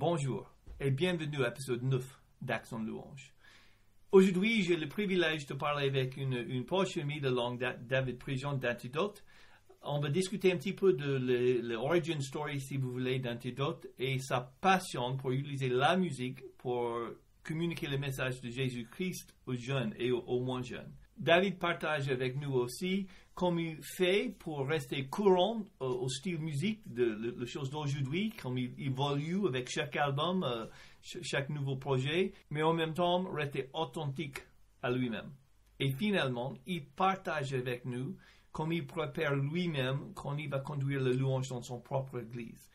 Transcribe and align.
Bonjour 0.00 0.48
et 0.78 0.92
bienvenue 0.92 1.42
à 1.42 1.48
l'épisode 1.48 1.82
9 1.82 2.20
d'Action 2.40 2.78
Louange. 2.78 3.34
Aujourd'hui, 4.12 4.62
j'ai 4.62 4.76
le 4.76 4.88
privilège 4.88 5.46
de 5.46 5.54
parler 5.54 5.88
avec 5.88 6.16
une, 6.16 6.34
une 6.34 6.64
proche 6.64 6.96
amie 6.98 7.20
de 7.20 7.28
longue 7.28 7.58
date, 7.58 7.84
David 7.84 8.16
Prigent 8.16 8.52
d'Antidote. 8.52 9.24
On 9.82 9.98
va 9.98 10.08
discuter 10.08 10.52
un 10.52 10.56
petit 10.56 10.72
peu 10.72 10.92
de 10.92 11.58
l'origin 11.64 12.20
story, 12.20 12.60
si 12.60 12.76
vous 12.76 12.92
voulez, 12.92 13.18
d'Antidote 13.18 13.88
et 13.98 14.20
sa 14.20 14.52
passion 14.60 15.16
pour 15.16 15.32
utiliser 15.32 15.68
la 15.68 15.96
musique 15.96 16.44
pour 16.58 16.96
communiquer 17.42 17.88
le 17.88 17.98
message 17.98 18.40
de 18.40 18.50
Jésus-Christ 18.50 19.34
aux 19.46 19.56
jeunes 19.56 19.94
et 19.98 20.12
aux 20.12 20.38
moins 20.38 20.62
jeunes. 20.62 20.94
David 21.16 21.58
partage 21.58 22.08
avec 22.08 22.36
nous 22.40 22.52
aussi 22.52 23.08
comment 23.38 23.60
il 23.60 23.78
fait 23.80 24.34
pour 24.40 24.66
rester 24.66 25.06
courant 25.06 25.64
au 25.78 26.08
style 26.08 26.40
musique 26.40 26.80
de, 26.92 27.36
les 27.38 27.46
choses 27.46 27.70
d'aujourd'hui, 27.70 28.30
comme 28.30 28.58
il 28.58 28.74
évolue 28.84 29.46
avec 29.46 29.70
chaque 29.70 29.94
album, 29.94 30.42
euh, 30.42 30.66
chaque 31.22 31.48
nouveau 31.48 31.76
projet, 31.76 32.32
mais 32.50 32.64
en 32.64 32.72
même 32.72 32.94
temps 32.94 33.30
rester 33.30 33.70
authentique 33.74 34.38
à 34.82 34.90
lui-même. 34.90 35.30
Et 35.78 35.92
finalement, 35.92 36.54
il 36.66 36.84
partage 36.84 37.54
avec 37.54 37.84
nous 37.84 38.16
comment 38.50 38.72
il 38.72 38.84
prépare 38.84 39.36
lui-même 39.36 40.12
quand 40.16 40.36
il 40.36 40.48
va 40.48 40.58
conduire 40.58 41.00
le 41.00 41.12
louange 41.12 41.48
dans 41.50 41.62
son 41.62 41.78
propre 41.78 42.18
église. 42.18 42.68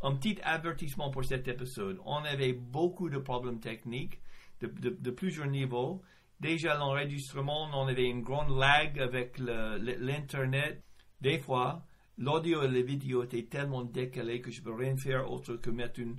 Un 0.00 0.14
petit 0.14 0.38
avertissement 0.44 1.10
pour 1.10 1.24
cet 1.24 1.48
épisode. 1.48 1.98
On 2.04 2.18
avait 2.18 2.52
beaucoup 2.52 3.08
de 3.10 3.18
problèmes 3.18 3.58
techniques 3.58 4.20
de, 4.60 4.68
de 4.90 5.10
plusieurs 5.10 5.48
niveaux 5.48 6.02
déjà 6.44 6.76
l'enregistrement, 6.76 7.70
on 7.72 7.86
avait 7.86 8.04
une 8.04 8.20
grande 8.20 8.54
lag 8.58 9.00
avec 9.00 9.38
l'Internet. 9.38 10.84
Des 11.22 11.38
fois, 11.38 11.82
l'audio 12.18 12.62
et 12.62 12.68
la 12.68 12.82
vidéo 12.82 13.24
étaient 13.24 13.44
tellement 13.44 13.82
décalés 13.82 14.42
que 14.42 14.50
je 14.50 14.60
ne 14.60 14.64
peux 14.66 14.74
rien 14.74 14.94
faire 14.94 15.32
autre 15.32 15.54
que 15.56 15.70
mettre 15.70 16.00
une, 16.00 16.16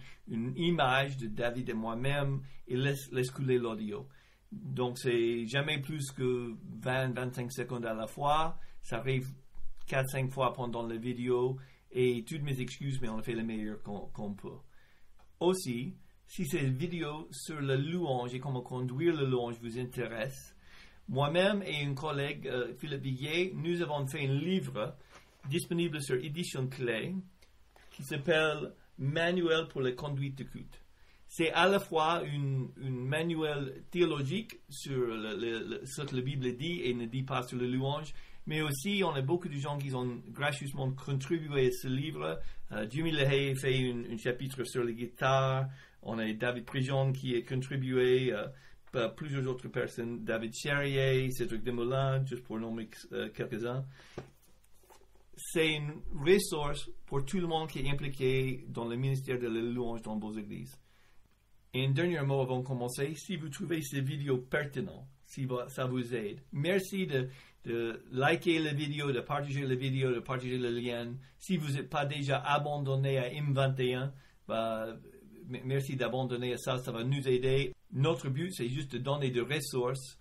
image 0.58 1.18
de 1.18 1.28
David 1.28 1.70
et 1.70 1.74
moi-même 1.74 2.42
et 2.68 2.76
laisser 2.76 3.32
couler 3.32 3.60
l'audio. 3.60 4.08
Donc, 4.52 4.98
c'est 4.98 5.46
jamais 5.46 5.80
plus 5.80 6.12
que 6.12 6.56
20-25 6.82 7.52
secondes 7.52 7.86
à 7.86 7.94
la 7.94 8.08
fois. 8.08 8.58
Ça 8.82 8.98
arrive 8.98 9.28
4-5 9.88 10.32
fois 10.32 10.54
pendant 10.54 10.88
la 10.88 10.98
vidéo. 10.98 11.58
Et 11.92 12.26
toutes 12.28 12.42
mes 12.42 12.60
excuses, 12.60 13.00
mais 13.00 13.10
on 13.10 13.20
a 13.20 13.22
fait 13.22 13.34
le 13.34 13.44
meilleur 13.44 13.78
qu'on 13.84 14.34
peut. 14.34 14.58
Aussi, 15.40 15.94
si 16.28 16.46
cette 16.46 16.76
vidéo 16.76 17.28
sur 17.32 17.60
le 17.62 17.76
louange 17.76 18.34
et 18.34 18.40
comment 18.40 18.62
conduire 18.62 19.16
le 19.16 19.26
louange 19.26 19.56
vous 19.62 19.80
intéresse, 19.80 20.56
moi-même 21.08 21.64
et 21.64 21.86
un 21.86 21.94
collègue, 21.94 22.48
euh, 22.48 22.74
Philippe 22.80 23.02
Villiers, 23.02 23.54
nous 23.56 23.82
avons 23.82 24.08
fait 24.08 24.26
un 24.26 24.34
livre 24.34 24.96
disponible 25.50 26.02
sur 26.02 26.16
Édition 26.16 26.68
Clé 26.68 27.14
qui 27.92 28.04
s'appelle 28.04 28.74
Manuel 28.98 29.68
pour 29.68 29.82
la 29.82 29.92
conduite 29.92 30.38
de 30.38 30.44
culte. 30.44 30.82
C'est 31.28 31.52
à 31.52 31.68
la 31.68 31.80
fois 31.80 32.24
un 32.24 32.68
manuel 32.80 33.84
théologique 33.92 34.60
sur 34.70 34.94
ce 34.94 36.02
que 36.02 36.16
la 36.16 36.22
Bible 36.22 36.56
dit 36.56 36.82
et 36.84 36.94
ne 36.94 37.06
dit 37.06 37.24
pas 37.24 37.44
sur 37.44 37.58
le 37.58 37.68
louange, 37.68 38.14
mais 38.48 38.62
aussi 38.62 39.02
on 39.04 39.12
a 39.12 39.22
beaucoup 39.22 39.50
de 39.50 39.58
gens 39.58 39.78
qui 39.78 39.94
ont 39.94 40.22
gracieusement 40.30 40.92
contribué 40.92 41.68
à 41.68 41.72
ce 41.72 41.88
livre. 41.88 42.40
Euh, 42.72 42.88
Jimmy 42.90 43.12
Lehey 43.12 43.56
fait 43.56 43.92
un, 43.92 44.18
chapitre 44.18 44.64
sur 44.64 44.84
la 44.84 44.92
guitare. 44.92 45.66
On 46.06 46.20
a 46.20 46.32
David 46.34 46.66
Prigent 46.66 47.12
qui 47.12 47.36
a 47.36 47.42
contribué, 47.42 48.32
euh, 48.32 49.10
plusieurs 49.10 49.46
autres 49.48 49.68
personnes, 49.68 50.24
David 50.24 50.54
Charrier, 50.54 51.30
Cédric 51.32 51.64
Desmoulins, 51.64 52.24
juste 52.26 52.44
pour 52.44 52.60
nommer 52.60 52.88
euh, 53.12 53.30
quelques-uns. 53.30 53.84
C'est 55.36 55.74
une 55.74 55.94
ressource 56.26 56.90
pour 57.08 57.26
tout 57.26 57.40
le 57.40 57.48
monde 57.48 57.70
qui 57.70 57.80
est 57.80 57.90
impliqué 57.90 58.66
dans 58.70 58.86
le 58.88 58.96
ministère 58.96 59.40
de 59.40 59.48
la 59.48 59.60
louange 59.60 60.02
dans 60.04 60.18
vos 60.18 60.32
églises. 60.32 60.78
Et 61.74 61.86
un 61.86 61.92
dernier 61.92 62.22
mot 62.22 62.40
avant 62.40 62.60
de 62.60 62.66
commencer, 62.66 63.14
si 63.16 63.36
vous 63.36 63.50
trouvez 63.50 63.82
ces 63.82 64.00
vidéos 64.00 64.38
pertinentes, 64.38 65.08
si 65.26 65.46
ça 65.68 65.86
vous 65.86 66.16
aide, 66.16 66.40
merci 66.54 67.06
de, 67.06 67.30
liker 68.12 68.60
la 68.60 68.72
vidéo, 68.72 69.12
de 69.12 69.20
partager 69.20 69.66
la 69.66 69.76
vidéo, 69.76 70.14
de 70.14 70.20
partager 70.20 70.58
le 70.58 70.70
lien. 70.70 71.14
Si 71.38 71.58
vous 71.58 71.72
n'êtes 71.72 71.90
pas 71.90 72.06
déjà 72.06 72.38
abandonné 72.38 73.18
à 73.18 73.30
M21, 73.30 74.12
bah, 74.48 74.96
merci 75.48 75.96
d'abandonner 75.96 76.58
ça, 76.58 76.78
ça 76.78 76.92
va 76.92 77.04
nous 77.04 77.28
aider. 77.28 77.74
Notre 77.92 78.30
but, 78.30 78.52
c'est 78.52 78.70
juste 78.70 78.94
de 78.94 78.98
donner 78.98 79.30
des 79.30 79.42
ressources 79.42 80.18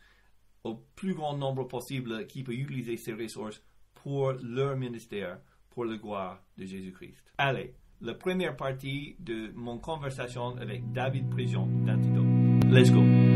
au 0.64 0.82
plus 0.96 1.14
grand 1.14 1.36
nombre 1.36 1.64
possible 1.64 2.26
qui 2.26 2.42
peut 2.42 2.54
utiliser 2.54 2.96
ces 2.96 3.12
ressources 3.12 3.62
pour 3.94 4.32
leur 4.42 4.76
ministère, 4.76 5.38
pour 5.70 5.84
la 5.84 5.96
gloire 5.96 6.42
de 6.56 6.64
Jésus-Christ. 6.64 7.22
Allez, 7.38 7.74
la 8.00 8.14
première 8.14 8.56
partie 8.56 9.16
de 9.18 9.50
mon 9.54 9.78
conversation 9.78 10.56
avec 10.56 10.92
David 10.92 11.30
Prigent 11.30 11.66
d'Antidote. 11.66 12.70
Let's 12.70 12.90
go! 12.90 13.33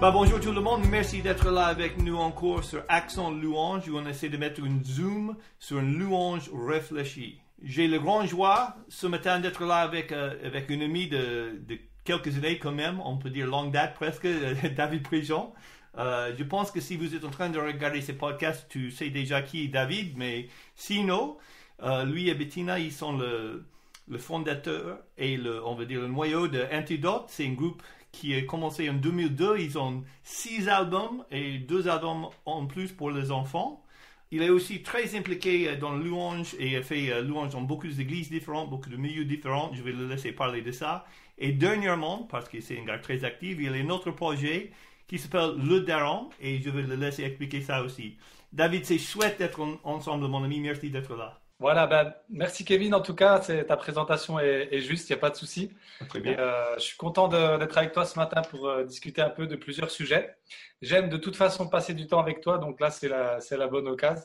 Bah, 0.00 0.12
bonjour 0.12 0.38
tout 0.38 0.52
le 0.52 0.60
monde, 0.60 0.84
merci 0.88 1.22
d'être 1.22 1.50
là 1.50 1.66
avec 1.66 2.00
nous 2.00 2.16
encore 2.16 2.62
sur 2.62 2.84
Accent 2.88 3.32
Louange 3.32 3.88
où 3.88 3.98
on 3.98 4.06
essaie 4.06 4.28
de 4.28 4.36
mettre 4.36 4.60
une 4.64 4.84
zoom 4.84 5.36
sur 5.58 5.80
une 5.80 5.98
louange 5.98 6.48
réfléchie. 6.54 7.40
J'ai 7.64 7.88
le 7.88 7.98
grand 7.98 8.24
joie 8.24 8.76
ce 8.88 9.08
matin 9.08 9.40
d'être 9.40 9.64
là 9.64 9.78
avec, 9.78 10.12
euh, 10.12 10.36
avec 10.46 10.70
une 10.70 10.82
amie 10.82 11.08
de, 11.08 11.60
de, 11.66 11.80
quelques 12.04 12.36
années 12.36 12.60
quand 12.60 12.70
même, 12.70 13.00
on 13.04 13.16
peut 13.16 13.28
dire 13.28 13.48
longue 13.48 13.72
date 13.72 13.94
presque, 13.94 14.28
David 14.76 15.02
Prigent. 15.02 15.52
Euh, 15.98 16.32
je 16.38 16.44
pense 16.44 16.70
que 16.70 16.80
si 16.80 16.96
vous 16.96 17.16
êtes 17.16 17.24
en 17.24 17.30
train 17.30 17.48
de 17.48 17.58
regarder 17.58 18.00
ces 18.00 18.12
podcasts, 18.12 18.68
tu 18.68 18.92
sais 18.92 19.10
déjà 19.10 19.42
qui 19.42 19.64
est 19.64 19.68
David, 19.68 20.16
mais 20.16 20.46
sinon, 20.76 21.38
euh, 21.82 22.04
lui 22.04 22.28
et 22.28 22.34
Bettina, 22.34 22.78
ils 22.78 22.92
sont 22.92 23.16
le, 23.16 23.66
le 24.08 24.18
fondateur 24.18 25.00
et 25.16 25.36
le, 25.36 25.64
on 25.66 25.74
dire 25.82 26.00
le 26.00 26.08
noyau 26.08 26.46
de 26.46 26.64
Antidote. 26.72 27.24
C'est 27.26 27.46
un 27.46 27.52
groupe 27.52 27.82
qui 28.18 28.34
a 28.34 28.42
commencé 28.42 28.90
en 28.90 28.94
2002. 28.94 29.58
Ils 29.58 29.78
ont 29.78 30.02
six 30.24 30.68
albums 30.68 31.24
et 31.30 31.58
deux 31.58 31.88
albums 31.88 32.26
en 32.46 32.66
plus 32.66 32.90
pour 32.90 33.12
les 33.12 33.30
enfants. 33.30 33.84
Il 34.32 34.42
est 34.42 34.50
aussi 34.50 34.82
très 34.82 35.16
impliqué 35.16 35.76
dans 35.76 35.92
le 35.92 36.04
louange 36.04 36.54
et 36.58 36.82
fait 36.82 37.10
euh, 37.12 37.22
louange 37.22 37.52
dans 37.52 37.62
beaucoup 37.62 37.86
d'églises 37.86 38.28
différentes, 38.28 38.70
beaucoup 38.70 38.90
de 38.90 38.96
milieux 38.96 39.24
différents. 39.24 39.70
Je 39.72 39.82
vais 39.82 39.92
le 39.92 40.06
laisser 40.06 40.32
parler 40.32 40.62
de 40.62 40.72
ça. 40.72 41.06
Et 41.38 41.52
dernièrement, 41.52 42.24
parce 42.24 42.48
que 42.48 42.60
c'est 42.60 42.78
un 42.78 42.84
gars 42.84 42.98
très 42.98 43.24
actif, 43.24 43.56
il 43.60 43.68
a 43.68 43.76
un 43.76 43.88
autre 43.88 44.10
projet 44.10 44.72
qui 45.06 45.18
s'appelle 45.18 45.52
Le 45.56 45.80
Daron 45.80 46.28
et 46.40 46.60
je 46.60 46.70
vais 46.70 46.82
le 46.82 46.96
laisser 46.96 47.22
expliquer 47.22 47.62
ça 47.62 47.82
aussi. 47.82 48.16
David, 48.52 48.84
c'est 48.84 48.98
chouette 48.98 49.38
d'être 49.38 49.60
ensemble, 49.84 50.26
mon 50.26 50.42
ami. 50.42 50.58
Merci 50.60 50.90
d'être 50.90 51.14
là. 51.14 51.40
Voilà, 51.60 51.88
ben, 51.88 52.14
merci 52.30 52.64
Kevin. 52.64 52.94
En 52.94 53.00
tout 53.00 53.14
cas, 53.14 53.40
ta 53.40 53.76
présentation 53.76 54.38
est, 54.38 54.78
juste, 54.78 55.08
il 55.08 55.12
n'y 55.12 55.18
a 55.18 55.20
pas 55.20 55.30
de 55.30 55.36
souci. 55.36 55.72
Euh, 56.14 56.74
je 56.76 56.82
suis 56.82 56.96
content 56.96 57.26
d'être 57.26 57.76
avec 57.76 57.92
toi 57.92 58.04
ce 58.04 58.16
matin 58.16 58.42
pour 58.42 58.68
euh, 58.68 58.84
discuter 58.84 59.20
un 59.22 59.30
peu 59.30 59.48
de 59.48 59.56
plusieurs 59.56 59.90
sujets. 59.90 60.36
J'aime 60.82 61.08
de 61.08 61.16
toute 61.16 61.34
façon 61.34 61.68
passer 61.68 61.94
du 61.94 62.06
temps 62.06 62.20
avec 62.20 62.40
toi, 62.40 62.58
donc 62.58 62.78
là, 62.78 62.90
c'est 62.90 63.08
la, 63.08 63.40
la, 63.50 63.66
bonne 63.66 63.88
occasion. 63.88 64.22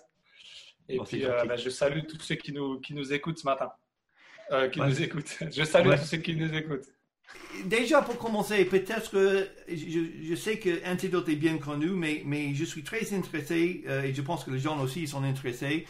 Et 0.89 0.99
puis, 0.99 1.25
euh, 1.25 1.43
ben, 1.45 1.57
je 1.57 1.72
salue 1.72 2.01
tous 2.07 2.19
ceux 2.19 2.35
qui 2.35 2.53
nous, 2.53 2.79
qui 2.79 2.93
nous 2.93 3.13
écoutent 3.13 3.39
ce 3.39 3.45
matin. 3.45 3.72
qui 4.72 4.79
nous 4.79 5.01
écoutent. 5.01 5.35
Je 5.51 5.63
salue 5.63 5.89
tous 5.89 6.05
ceux 6.05 6.17
qui 6.17 6.35
nous 6.35 6.53
écoutent. 6.53 6.85
Déjà, 7.66 8.03
pour 8.03 8.19
commencer, 8.19 8.63
peut-être 8.66 9.09
que 9.09 9.47
je, 9.67 9.99
je, 10.23 10.35
sais 10.35 10.59
que 10.59 10.85
Antidote 10.85 11.29
est 11.29 11.35
bien 11.35 11.57
connu, 11.57 11.88
mais, 11.88 12.22
mais 12.25 12.53
je 12.53 12.66
suis 12.66 12.83
très 12.83 13.11
intéressé, 13.13 13.83
et 13.88 14.13
je 14.13 14.22
pense 14.22 14.43
que 14.43 14.51
les 14.51 14.59
gens 14.59 14.79
aussi 14.81 15.07
sont 15.07 15.23
intéressés, 15.23 15.88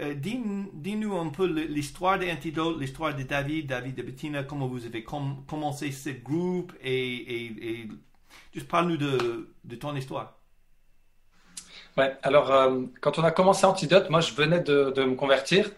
euh, 0.00 0.14
dis-nous 0.14 1.16
un 1.16 1.28
peu 1.28 1.46
l'histoire 1.46 2.18
d'Antidote, 2.18 2.80
l'histoire 2.80 3.14
de 3.14 3.22
David, 3.22 3.66
David 3.66 3.94
de 3.94 4.02
Bettina, 4.02 4.42
comment 4.42 4.66
vous 4.66 4.86
avez 4.86 5.04
commencé 5.04 5.92
ce 5.92 6.08
groupe 6.08 6.72
et, 6.82 7.86
juste 8.54 8.66
parle-nous 8.66 8.96
de, 8.96 9.74
ton 9.78 9.94
histoire. 9.94 10.38
Ouais, 11.98 12.16
alors 12.22 12.50
euh, 12.50 12.80
quand 13.02 13.18
on 13.18 13.24
a 13.24 13.30
commencé 13.30 13.66
Antidote, 13.66 14.08
moi 14.08 14.20
je 14.20 14.32
venais 14.32 14.60
de, 14.60 15.04
me 15.04 15.14
convertir 15.14 15.70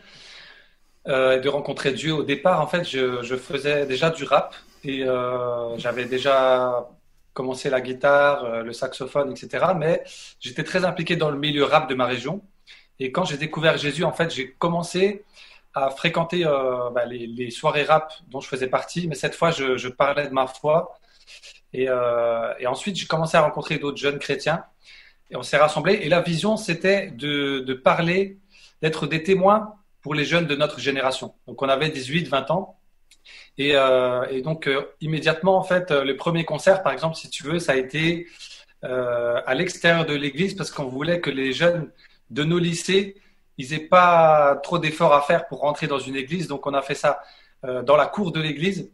euh, 1.08 1.36
et 1.36 1.40
de 1.40 1.48
rencontrer 1.48 1.92
Dieu. 1.92 2.14
Au 2.14 2.22
départ, 2.22 2.60
en 2.60 2.68
fait, 2.68 2.84
je, 2.84 3.36
faisais 3.36 3.86
déjà 3.86 4.10
du 4.10 4.22
rap 4.22 4.54
et 4.84 5.04
j'avais 5.78 6.04
déjà 6.04 6.88
commencé 7.34 7.70
la 7.70 7.80
guitare, 7.80 8.62
le 8.62 8.72
saxophone, 8.72 9.32
etc. 9.32 9.66
Mais 9.76 10.04
j'étais 10.38 10.64
très 10.64 10.84
impliqué 10.84 11.16
dans 11.16 11.30
le 11.30 11.38
milieu 11.38 11.64
rap 11.64 11.90
de 11.90 11.94
ma 11.96 12.06
région. 12.06 12.40
Et 12.98 13.12
quand 13.12 13.24
j'ai 13.24 13.36
découvert 13.36 13.76
Jésus, 13.76 14.04
en 14.04 14.12
fait, 14.12 14.34
j'ai 14.34 14.52
commencé 14.52 15.24
à 15.76 15.90
fréquenter 15.90 16.46
euh, 16.46 16.88
bah, 16.90 17.04
les, 17.04 17.50
soirées 17.50 17.84
rap 17.84 18.10
dont 18.28 18.40
je 18.40 18.48
faisais 18.48 18.66
partie, 18.66 19.06
mais 19.08 19.14
cette 19.14 19.34
fois, 19.34 19.50
je, 19.50 19.88
parlais 19.88 20.26
de 20.26 20.32
ma 20.32 20.46
foi. 20.46 20.98
Euh, 21.74 22.54
et, 22.58 22.66
ensuite, 22.66 22.96
j'ai 22.96 23.06
commencé 23.06 23.36
à 23.36 23.42
rencontrer 23.42 23.78
d'autres 23.78 23.98
jeunes 23.98 24.18
chrétiens. 24.18 24.64
Et 25.30 25.36
on 25.36 25.42
s'est 25.42 25.58
rassemblés. 25.58 25.94
Et 25.94 26.08
la 26.08 26.22
vision, 26.22 26.56
c'était 26.56 27.10
de, 27.10 27.74
parler, 27.74 28.38
d'être 28.80 29.06
des 29.06 29.22
témoins 29.22 29.74
pour 30.00 30.14
les 30.14 30.24
jeunes 30.24 30.46
de 30.46 30.56
notre 30.56 30.80
génération. 30.80 31.34
Donc, 31.46 31.60
on 31.60 31.68
avait 31.68 31.90
18, 31.90 32.28
20 32.28 32.50
ans. 32.50 32.78
Et, 33.58 33.72
euh, 33.74 34.40
donc, 34.40 34.70
immédiatement, 35.02 35.58
en 35.58 35.62
fait, 35.62 35.90
le 35.90 36.16
premier 36.16 36.46
concert, 36.46 36.82
par 36.82 36.94
exemple, 36.94 37.16
si 37.16 37.28
tu 37.28 37.42
veux, 37.42 37.58
ça 37.58 37.72
a 37.72 37.76
été 37.76 38.26
à 38.82 39.54
l'extérieur 39.54 40.06
de 40.06 40.14
l'église 40.14 40.54
parce 40.54 40.70
qu'on 40.70 40.84
voulait 40.84 41.20
que 41.20 41.30
les 41.30 41.52
jeunes 41.52 41.90
de 42.30 42.44
nos 42.44 42.58
lycées 42.58 43.16
ils 43.58 43.70
n'aient 43.70 43.78
pas 43.78 44.56
trop 44.62 44.78
d'efforts 44.78 45.14
à 45.14 45.22
faire 45.22 45.46
pour 45.46 45.60
rentrer 45.60 45.86
dans 45.86 45.98
une 45.98 46.16
église. 46.16 46.48
Donc, 46.48 46.66
on 46.66 46.74
a 46.74 46.82
fait 46.82 46.94
ça 46.94 47.20
euh, 47.64 47.82
dans 47.82 47.96
la 47.96 48.06
cour 48.06 48.32
de 48.32 48.40
l'église. 48.40 48.90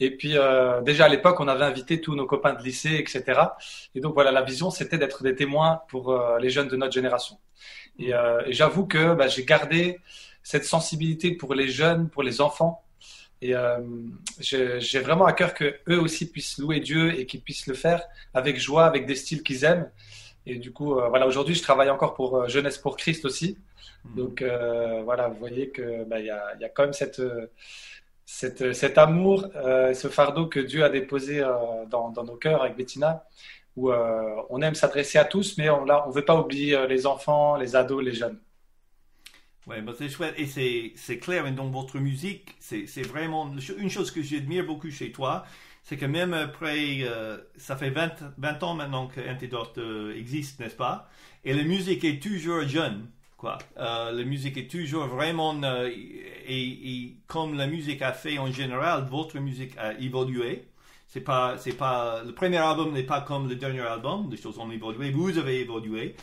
Et 0.00 0.10
puis, 0.10 0.36
euh, 0.36 0.82
déjà 0.82 1.06
à 1.06 1.08
l'époque, 1.08 1.40
on 1.40 1.48
avait 1.48 1.64
invité 1.64 2.00
tous 2.00 2.14
nos 2.14 2.26
copains 2.26 2.54
de 2.54 2.62
lycée, 2.62 2.96
etc. 2.96 3.40
Et 3.94 4.00
donc, 4.00 4.14
voilà, 4.14 4.30
la 4.30 4.42
vision, 4.42 4.70
c'était 4.70 4.98
d'être 4.98 5.22
des 5.22 5.34
témoins 5.34 5.82
pour 5.88 6.10
euh, 6.10 6.38
les 6.38 6.50
jeunes 6.50 6.68
de 6.68 6.76
notre 6.76 6.92
génération. 6.92 7.38
Et, 7.98 8.12
j'avoue 8.48 8.86
que 8.86 9.14
bah, 9.14 9.26
j'ai 9.26 9.44
gardé 9.44 9.98
cette 10.42 10.64
sensibilité 10.64 11.32
pour 11.32 11.54
les 11.54 11.68
jeunes, 11.68 12.10
pour 12.10 12.22
les 12.22 12.40
enfants. 12.42 12.82
Et 13.40 13.54
j'ai 14.38 15.00
vraiment 15.00 15.24
à 15.24 15.32
cœur 15.32 15.54
que 15.54 15.78
eux 15.88 15.98
aussi 15.98 16.30
puissent 16.30 16.58
louer 16.58 16.80
Dieu 16.80 17.18
et 17.18 17.24
qu'ils 17.24 17.40
puissent 17.40 17.66
le 17.66 17.74
faire 17.74 18.02
avec 18.34 18.58
joie, 18.58 18.84
avec 18.84 19.06
des 19.06 19.14
styles 19.14 19.42
qu'ils 19.42 19.64
aiment. 19.64 19.90
Et 20.46 20.56
du 20.56 20.72
coup, 20.72 20.94
voilà, 20.94 21.26
aujourd'hui, 21.26 21.54
je 21.54 21.62
travaille 21.62 21.90
encore 21.90 22.14
pour 22.14 22.48
Jeunesse 22.48 22.78
pour 22.78 22.96
Christ 22.96 23.24
aussi. 23.24 23.58
Hmm. 24.04 24.16
Donc 24.16 24.44
voilà, 25.04 25.28
vous 25.28 25.38
voyez 25.38 25.70
que 25.70 26.04
bah, 26.04 26.20
il 26.20 26.26
y, 26.26 26.30
a, 26.30 26.54
y, 26.60 26.64
a, 26.64 26.68
quand 26.68 26.84
même 26.84 26.92
cette 26.92 27.20
cet 28.26 28.98
amour, 28.98 29.46
euh, 29.54 29.94
ce 29.94 30.08
fardeau 30.08 30.46
que 30.46 30.60
Dieu 30.60 30.84
a 30.84 30.88
déposé 30.88 31.40
euh, 31.40 31.86
dans, 31.88 32.12
nos 32.12 32.36
cœurs 32.36 32.62
avec 32.62 32.76
Bettina, 32.76 33.24
où 33.76 33.90
euh, 33.90 34.42
on 34.50 34.60
aime 34.62 34.74
s'adresser 34.74 35.18
à 35.18 35.24
tous, 35.24 35.56
mais 35.58 35.70
on 35.70 35.86
ne 35.86 36.12
veut 36.12 36.24
pas 36.24 36.38
oublier 36.38 36.86
les 36.88 37.06
enfants, 37.06 37.56
les 37.56 37.76
ados, 37.76 38.04
les 38.04 38.14
jeunes. 38.14 38.38
Oui, 39.68 39.80
bah, 39.80 39.92
c'est 39.96 40.08
chouette 40.08 40.34
et 40.38 40.46
c'est 40.96 41.18
clair. 41.18 41.46
Et 41.46 41.52
dans 41.52 41.68
votre 41.68 41.98
musique, 41.98 42.54
c'est 42.58 43.02
vraiment 43.02 43.52
une 43.78 43.90
chose 43.90 44.10
que 44.10 44.22
j'admire 44.22 44.64
beaucoup 44.64 44.90
chez 44.90 45.12
toi, 45.12 45.44
c'est 45.88 45.96
que 45.96 46.04
même 46.04 46.34
après, 46.34 47.06
ça 47.56 47.76
fait 47.76 47.90
20, 47.90 48.34
20 48.38 48.62
ans 48.64 48.74
maintenant 48.74 49.06
qu'Antidote 49.06 49.78
existe, 50.16 50.58
n'est-ce 50.58 50.74
pas? 50.74 51.08
Et 51.44 51.54
la 51.54 51.62
musique 51.62 52.02
est 52.02 52.20
toujours 52.20 52.62
jeune. 52.62 53.06
Quoi. 53.36 53.58
Euh, 53.76 54.12
la 54.12 54.24
musique 54.24 54.56
est 54.56 54.70
toujours 54.70 55.06
vraiment, 55.06 55.54
euh, 55.62 55.90
et, 56.48 57.16
comme 57.26 57.56
la 57.56 57.66
musique 57.66 58.00
a 58.00 58.12
fait 58.12 58.38
en 58.38 58.50
général, 58.50 59.04
votre 59.10 59.38
musique 59.38 59.76
a 59.76 59.92
évolué. 60.00 60.66
C'est 61.06 61.20
pas, 61.20 61.56
c'est 61.58 61.74
pas, 61.74 62.22
le 62.24 62.32
premier 62.32 62.56
album 62.56 62.92
n'est 62.92 63.02
pas 63.02 63.20
comme 63.20 63.48
le 63.48 63.54
dernier 63.54 63.80
album, 63.80 64.28
les 64.30 64.36
choses 64.36 64.58
ont 64.58 64.70
évolué, 64.70 65.10
vous 65.10 65.38
avez 65.38 65.60
évolué, 65.60 66.16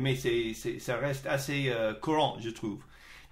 mais 0.00 0.14
c'est, 0.16 0.54
ça 0.78 0.96
reste 0.96 1.26
assez 1.26 1.68
euh, 1.68 1.92
courant, 1.92 2.36
je 2.40 2.50
trouve. 2.50 2.78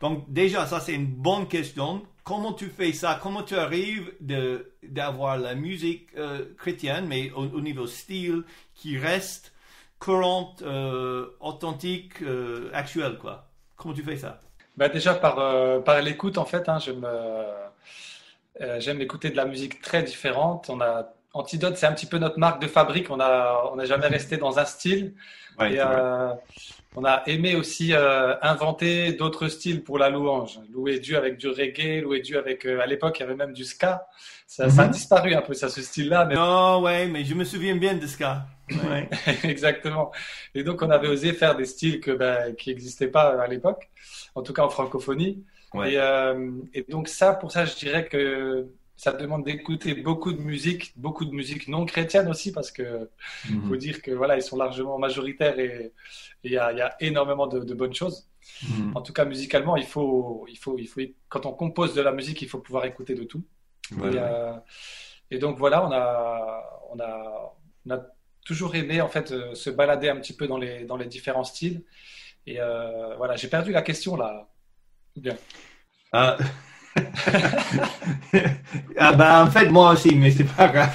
Donc 0.01 0.31
déjà, 0.31 0.67
ça 0.67 0.81
c'est 0.81 0.95
une 0.95 1.07
bonne 1.07 1.49
question. 1.49 2.03
Comment 2.29 2.53
tu 2.53 2.67
fais 2.69 2.93
ça? 2.93 3.19
Comment 3.23 3.43
tu 3.43 3.57
arrives 3.57 4.13
de, 4.21 4.73
d'avoir 4.83 5.39
la 5.39 5.55
musique 5.55 6.11
chrétienne, 6.59 7.07
mais 7.09 7.31
au, 7.31 7.45
au, 7.45 7.63
niveau 7.63 7.87
style, 7.87 8.45
qui 8.75 8.99
reste 8.99 9.55
courante, 9.99 10.63
euh, 10.63 11.27
authentique, 11.41 12.23
euh, 12.23 12.71
actuelle, 12.75 13.17
quoi? 13.19 13.49
Comment 13.77 13.95
tu 13.95 14.03
fais 14.03 14.19
ça? 14.19 14.43
Bah 14.77 14.89
Déjà 14.91 15.15
par, 15.15 15.39
euh, 15.39 15.81
par 15.81 16.03
l'écoute, 16.03 16.39
en 16.39 16.45
fait. 16.45 16.69
Hein, 16.69 16.79
j'aime, 16.79 17.07
j'aime 18.79 19.01
écouter 19.01 19.31
de 19.31 19.37
la 19.37 19.45
musique 19.45 19.81
très 19.81 20.03
différente. 20.03 20.69
On 20.69 20.81
a 20.81 21.09
Antidote, 21.35 21.77
c'est 21.77 21.87
un 21.87 21.93
petit 21.93 22.07
peu 22.07 22.19
notre 22.19 22.39
marque 22.39 22.61
de 22.61 22.67
fabrique. 22.67 23.11
On 23.11 23.17
n'a 23.17 23.61
on 23.73 23.79
a 23.79 23.85
jamais 23.85 24.07
resté 24.07 24.37
dans 24.37 24.59
un 24.59 24.65
style. 24.65 25.15
et, 25.61 25.79
on 26.97 27.05
a 27.05 27.23
aimé 27.27 27.55
aussi 27.55 27.93
inventer 27.95 29.13
d'autres 29.13 29.49
styles 29.49 29.85
pour 29.85 29.99
la 29.99 30.11
louange. 30.11 30.59
Louer 30.73 30.99
Dieu 30.99 31.17
avec 31.17 31.37
du 31.37 31.49
reggae, 31.49 32.03
louer 32.03 32.21
Dieu 32.21 32.39
avec. 32.39 32.65
à 32.65 32.87
l'époque, 32.87 33.19
il 33.19 33.23
y 33.23 33.25
avait 33.25 33.37
même 33.37 33.53
du 33.53 33.65
ska. 33.65 34.07
Ça, 34.49 34.71
ça 34.71 34.83
a 34.83 34.87
mhm. 34.87 34.93
disparu 34.93 35.35
un 35.35 35.43
peu, 35.43 35.53
ça, 35.53 35.69
ce 35.69 35.83
style-là. 35.83 36.25
Mais... 36.25 36.35
Non, 36.35 36.81
ouais, 36.81 37.07
mais 37.07 37.23
je 37.23 37.35
me 37.35 37.45
souviens 37.45 37.77
bien 37.77 37.95
de 37.95 38.07
ska. 38.07 38.47
Exactement. 39.45 40.11
Et 40.55 40.65
donc, 40.65 40.81
on 40.81 40.91
avait 40.91 41.09
osé 41.09 41.35
faire 41.35 41.55
des 41.55 41.67
styles 41.67 42.01
que, 42.01 42.13
ben, 42.13 42.57
qui 42.57 42.71
n'existaient 42.71 43.09
pas 43.09 43.41
à 43.43 43.47
l'époque, 43.47 43.91
en 44.35 44.43
tout 44.43 44.55
cas 44.55 44.63
en 44.63 44.71
francophonie. 44.71 45.45
Et, 45.75 45.99
euh, 45.99 46.51
et, 46.73 46.83
donc, 46.89 47.09
ça, 47.09 47.35
pour 47.35 47.53
ça, 47.53 47.67
je 47.67 47.77
dirais 47.77 48.07
que 48.07 48.67
ça 48.99 49.13
demande 49.13 49.45
d'écouter 49.45 49.95
beaucoup 49.95 50.33
de 50.33 50.41
musique, 50.41 50.93
beaucoup 50.97 51.25
de 51.25 51.31
musique 51.31 51.69
non 51.69 51.87
chrétienne 51.87 52.29
aussi, 52.29 52.51
parce 52.51 52.73
que 52.73 53.09
mhm. 53.49 53.69
faut 53.69 53.77
dire 53.77 54.03
que 54.03 54.11
voilà, 54.11 54.35
ils 54.37 54.43
sont 54.43 54.57
largement 54.57 54.99
majoritaires 54.99 55.57
et 55.61 55.93
il 56.43 56.51
y, 56.51 56.59
a, 56.59 56.97
énormément 56.99 57.47
de, 57.47 57.75
bonnes 57.75 57.95
choses. 57.95 58.29
Mhm. 58.65 58.97
En 58.97 59.01
tout 59.01 59.13
cas, 59.13 59.25
musicalement, 59.25 59.77
il 59.77 59.87
faut, 59.87 60.45
il 60.49 60.59
faut, 60.59 60.77
il 60.79 60.89
faut, 60.89 61.01
quand 61.29 61.47
on 61.47 61.53
compose 61.53 61.95
de 61.95 62.03
la 62.03 62.11
musique, 62.11 62.43
il 62.43 62.49
faut 62.49 62.59
pouvoir 62.59 62.87
écouter 62.87 63.15
de 63.15 63.23
tout. 63.23 63.45
et, 63.93 64.01
euh, 64.03 64.55
et, 65.31 65.39
donc 65.39 65.59
voilà, 65.59 65.87
on 65.87 65.93
a, 65.93 66.83
on 66.91 66.99
a, 66.99 67.57
on 67.87 67.91
a 67.95 68.01
toujours 68.45 68.75
aimé 68.75 69.01
en 69.01 69.09
fait 69.09 69.31
euh, 69.31 69.55
se 69.55 69.71
balader 69.71 70.09
un 70.09 70.17
petit 70.17 70.35
peu 70.35 70.49
dans 70.49 70.59
les, 70.59 70.85
dans 70.85 70.97
les 70.97 71.07
différents 71.07 71.45
styles. 71.45 71.85
Et 72.49 72.61
euh, 72.61 73.15
voilà, 73.17 73.37
j'ai 73.37 73.49
perdu 73.49 73.71
la 73.71 73.83
question 73.83 74.17
là. 74.17 74.49
Bien. 75.15 75.37
Ah. 76.11 76.37
ah 78.99 79.13
bah 79.13 79.45
en 79.45 79.51
fait 79.51 79.69
moi 79.71 79.93
aussi, 79.93 80.15
mais 80.15 80.31
c'est 80.31 80.45
pas 80.45 80.69
grave. 80.69 80.95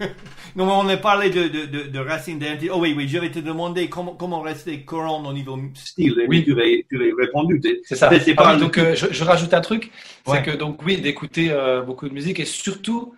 Non, 0.56 0.66
mais 0.66 0.72
on 0.72 0.88
a 0.88 0.96
parlé 0.96 1.30
de, 1.30 1.46
de, 1.46 1.66
de, 1.66 1.82
de 1.84 1.98
racines 1.98 2.42
Oh 2.72 2.78
oui, 2.80 2.94
oui, 2.96 3.06
je 3.06 3.18
vais 3.18 3.30
te 3.30 3.38
demander 3.38 3.88
comment, 3.88 4.14
comment 4.14 4.40
rester 4.40 4.84
courant 4.84 5.24
au 5.24 5.32
niveau 5.32 5.56
style. 5.74 6.24
oui, 6.26 6.44
tu 6.44 6.52
as, 6.52 7.16
répondu. 7.16 7.60
C'est 7.84 7.94
ça. 7.94 8.10
Ah 8.38 8.56
donc, 8.56 8.76
euh, 8.78 8.94
je, 8.96 9.06
je, 9.10 9.24
rajoute 9.24 9.54
un 9.54 9.60
truc. 9.60 9.92
C'est 10.26 10.42
que, 10.42 10.50
donc, 10.52 10.82
oui, 10.84 11.00
d'écouter 11.00 11.54
beaucoup 11.86 12.08
de 12.08 12.14
musique 12.14 12.40
et 12.40 12.44
surtout, 12.44 13.14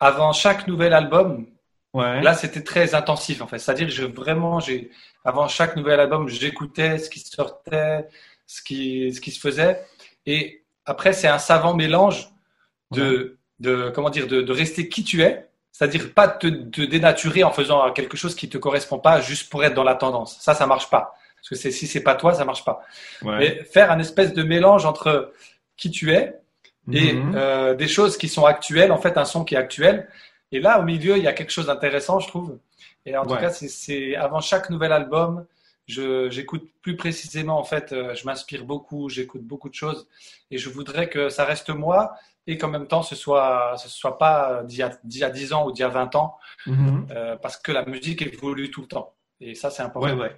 avant 0.00 0.32
chaque 0.32 0.66
nouvel 0.66 0.94
album, 0.94 1.46
Là, 1.94 2.34
c'était 2.34 2.62
très 2.62 2.94
intensif 2.94 3.40
en 3.40 3.46
fait. 3.46 3.58
C'est-à-dire, 3.58 3.88
je 3.88 4.04
vraiment, 4.04 4.60
j'ai 4.60 4.90
avant 5.24 5.48
chaque 5.48 5.76
nouvel 5.76 6.00
album, 6.00 6.28
j'écoutais 6.28 6.98
ce 6.98 7.10
qui 7.10 7.20
sortait, 7.20 8.06
ce 8.46 8.62
qui, 8.62 9.12
ce 9.12 9.20
qui 9.20 9.30
se 9.30 9.40
faisait, 9.40 9.84
et 10.26 10.64
après, 10.88 11.12
c'est 11.12 11.28
un 11.28 11.38
savant 11.38 11.74
mélange 11.74 12.30
de, 12.90 13.36
de 13.60 13.90
comment 13.94 14.10
dire, 14.10 14.26
de, 14.26 14.42
de, 14.42 14.52
rester 14.52 14.88
qui 14.88 15.04
tu 15.04 15.22
es, 15.22 15.48
c'est-à-dire 15.70 16.12
pas 16.14 16.28
te, 16.28 16.46
te, 16.46 16.80
dénaturer 16.82 17.44
en 17.44 17.50
faisant 17.50 17.92
quelque 17.92 18.16
chose 18.16 18.34
qui 18.34 18.48
te 18.48 18.58
correspond 18.58 18.98
pas 18.98 19.20
juste 19.20 19.50
pour 19.50 19.64
être 19.64 19.74
dans 19.74 19.84
la 19.84 19.94
tendance. 19.94 20.38
Ça, 20.40 20.54
ça 20.54 20.66
marche 20.66 20.90
pas. 20.90 21.14
Parce 21.36 21.50
que 21.50 21.54
c'est, 21.54 21.70
si 21.70 21.86
c'est 21.86 22.02
pas 22.02 22.14
toi, 22.14 22.34
ça 22.34 22.44
marche 22.44 22.64
pas. 22.64 22.82
Mais 23.22 23.62
faire 23.64 23.92
un 23.92 23.98
espèce 23.98 24.32
de 24.32 24.42
mélange 24.42 24.86
entre 24.86 25.32
qui 25.76 25.90
tu 25.90 26.12
es 26.12 26.34
et 26.90 27.12
mhm. 27.12 27.34
euh, 27.36 27.74
des 27.74 27.86
choses 27.86 28.16
qui 28.16 28.28
sont 28.28 28.46
actuelles, 28.46 28.90
en 28.90 28.98
fait, 28.98 29.18
un 29.18 29.26
son 29.26 29.44
qui 29.44 29.54
est 29.54 29.58
actuel 29.58 30.08
et 30.52 30.60
là, 30.60 30.80
au 30.80 30.82
milieu, 30.82 31.16
il 31.16 31.22
y 31.22 31.26
a 31.26 31.32
quelque 31.32 31.52
chose 31.52 31.66
d'intéressant, 31.66 32.20
je 32.20 32.28
trouve. 32.28 32.58
Et 33.04 33.16
en 33.16 33.24
tout 33.24 33.36
cas, 33.36 33.50
c'est 33.50 34.16
avant 34.16 34.40
chaque 34.40 34.70
nouvel 34.70 34.92
album, 34.92 35.46
j'écoute 35.88 36.70
plus 36.82 36.96
précisément. 36.96 37.58
En 37.58 37.64
fait, 37.64 37.92
euh, 37.92 38.14
je 38.14 38.24
m'inspire 38.26 38.64
beaucoup, 38.64 39.08
j'écoute 39.08 39.42
beaucoup 39.42 39.68
de 39.68 39.74
choses, 39.74 40.06
et 40.50 40.58
je 40.58 40.68
voudrais 40.68 41.08
que 41.08 41.28
ça 41.28 41.44
reste 41.44 41.70
moi 41.70 42.14
et 42.46 42.56
qu'en 42.56 42.68
même 42.68 42.86
temps, 42.86 43.02
ce 43.02 43.14
soit, 43.14 43.74
ce 43.76 43.88
soit 43.88 44.16
pas 44.16 44.62
d'il 44.64 44.78
y, 44.78 45.22
a 45.22 45.30
10 45.30 45.52
ans 45.52 45.66
ou 45.66 45.72
d'il 45.72 45.82
y 45.82 45.84
a 45.84 45.88
20 45.88 46.14
ans, 46.14 46.38
mm-hmm. 46.66 47.06
euh, 47.10 47.36
parce 47.36 47.58
que 47.58 47.72
la 47.72 47.84
musique 47.84 48.22
évolue 48.22 48.70
tout 48.70 48.80
le 48.80 48.86
temps. 48.86 49.12
Et 49.40 49.54
ça, 49.54 49.68
c'est 49.70 49.82
important. 49.82 50.16
Ouais, 50.16 50.22
ouais. 50.22 50.36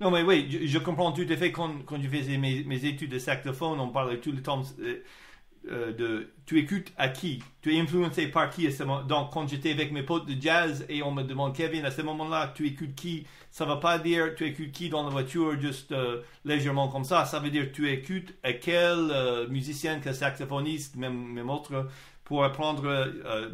Non, 0.00 0.10
mais 0.10 0.22
oui, 0.22 0.66
je, 0.66 0.78
comprends 0.78 1.12
tout 1.12 1.26
à 1.28 1.36
fait. 1.36 1.52
Quand, 1.52 1.84
quand 1.86 2.02
je 2.02 2.08
faisais 2.08 2.36
mes, 2.36 2.64
mes, 2.64 2.84
études 2.84 3.12
de 3.12 3.20
saxophone, 3.20 3.78
on 3.78 3.90
parlait 3.90 4.18
tout 4.18 4.32
le 4.32 4.42
temps. 4.42 4.62
Euh, 5.70 6.24
tu 6.44 6.58
écoutes 6.58 6.92
à 6.96 7.08
qui? 7.08 7.42
Tu 7.60 7.74
es 7.74 7.80
influencé 7.80 8.26
par 8.26 8.50
qui 8.50 8.68
Donc, 9.08 9.30
quand 9.32 9.48
j'étais 9.48 9.70
avec 9.70 9.92
mes 9.92 10.02
potes 10.02 10.26
de 10.26 10.40
jazz 10.40 10.84
et 10.88 11.02
on 11.02 11.12
me 11.12 11.22
demande, 11.22 11.54
Kevin, 11.54 11.84
à 11.84 11.90
ce 11.90 12.02
moment-là, 12.02 12.52
tu 12.54 12.66
écoutes 12.66 12.94
qui? 12.96 13.26
Ça 13.50 13.64
ne 13.64 13.70
va 13.70 13.76
pas 13.76 13.98
dire 13.98 14.34
tu 14.34 14.44
écoutes 14.44 14.72
qui 14.72 14.88
dans 14.88 15.04
la 15.04 15.10
voiture 15.10 15.60
juste 15.60 15.92
euh, 15.92 16.22
légèrement 16.44 16.88
comme 16.88 17.04
ça. 17.04 17.24
Ça 17.26 17.38
veut 17.38 17.50
dire 17.50 17.70
tu 17.72 17.88
écoutes 17.90 18.34
à 18.42 18.54
quel 18.54 19.10
euh, 19.10 19.46
musicien, 19.48 20.00
quel 20.02 20.14
saxophoniste, 20.14 20.96
même, 20.96 21.32
même 21.32 21.48
autre, 21.48 21.88
pour 22.24 22.44
apprendre. 22.44 22.88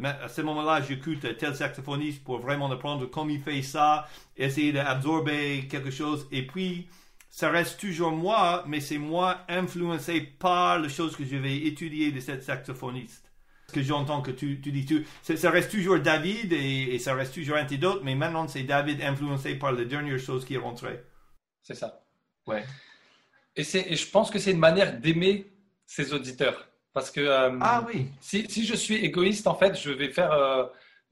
à 0.03 0.27
ce 0.29 0.41
moment-là, 0.41 0.81
j'écoute 0.81 1.25
tel 1.37 1.55
saxophoniste 1.55 2.23
pour 2.23 2.39
vraiment 2.39 2.71
apprendre 2.71 3.05
comment 3.07 3.29
il 3.29 3.41
fait 3.41 3.61
ça, 3.61 4.07
essayer 4.37 4.71
d'absorber 4.71 5.67
quelque 5.69 5.91
chose. 5.91 6.27
Et 6.31 6.47
puis, 6.47 6.87
ça 7.29 7.49
reste 7.49 7.79
toujours 7.79 8.11
moi, 8.11 8.63
mais 8.67 8.81
c'est 8.81 8.97
moi 8.97 9.41
influencé 9.47 10.21
par 10.21 10.79
les 10.79 10.89
choses 10.89 11.15
que 11.15 11.23
je 11.23 11.35
vais 11.35 11.57
étudier 11.57 12.11
de 12.11 12.19
cette 12.19 12.43
saxophoniste. 12.43 13.31
Que 13.71 13.83
j'entends 13.83 14.21
que 14.23 14.31
tu, 14.31 14.59
tu 14.61 14.71
dis, 14.71 14.83
tu, 14.85 15.05
ça 15.21 15.51
reste 15.51 15.69
toujours 15.69 15.99
David 15.99 16.53
et, 16.53 16.97
ça 16.97 17.13
reste 17.13 17.35
toujours 17.35 17.57
Antidote, 17.57 18.01
mais 18.03 18.15
maintenant 18.15 18.47
c'est 18.47 18.63
David 18.63 19.01
influencé 19.03 19.55
par 19.55 19.73
les 19.73 19.85
dernières 19.85 20.17
choses 20.17 20.43
qui 20.43 20.55
est 20.55 20.59
rentrée. 20.59 21.03
C'est 21.61 21.75
ça. 21.75 22.03
Ouais. 22.47 22.65
Et, 23.55 23.61
et 23.61 23.95
je 23.95 24.09
pense 24.09 24.31
que 24.31 24.39
c'est 24.39 24.51
une 24.51 24.59
manière 24.59 24.99
d'aimer 24.99 25.53
ses 25.85 26.13
auditeurs. 26.13 26.67
Parce 26.93 27.11
que 27.11 27.21
euh, 27.21 27.57
ah, 27.61 27.85
oui. 27.87 28.07
si, 28.19 28.49
si, 28.49 28.65
je 28.65 28.75
suis 28.75 28.95
égoïste, 28.95 29.45
en 29.45 29.55
fait, 29.55 29.79
je 29.79 29.91
vais 29.91 30.09
faire 30.09 30.31
euh, 30.31 30.65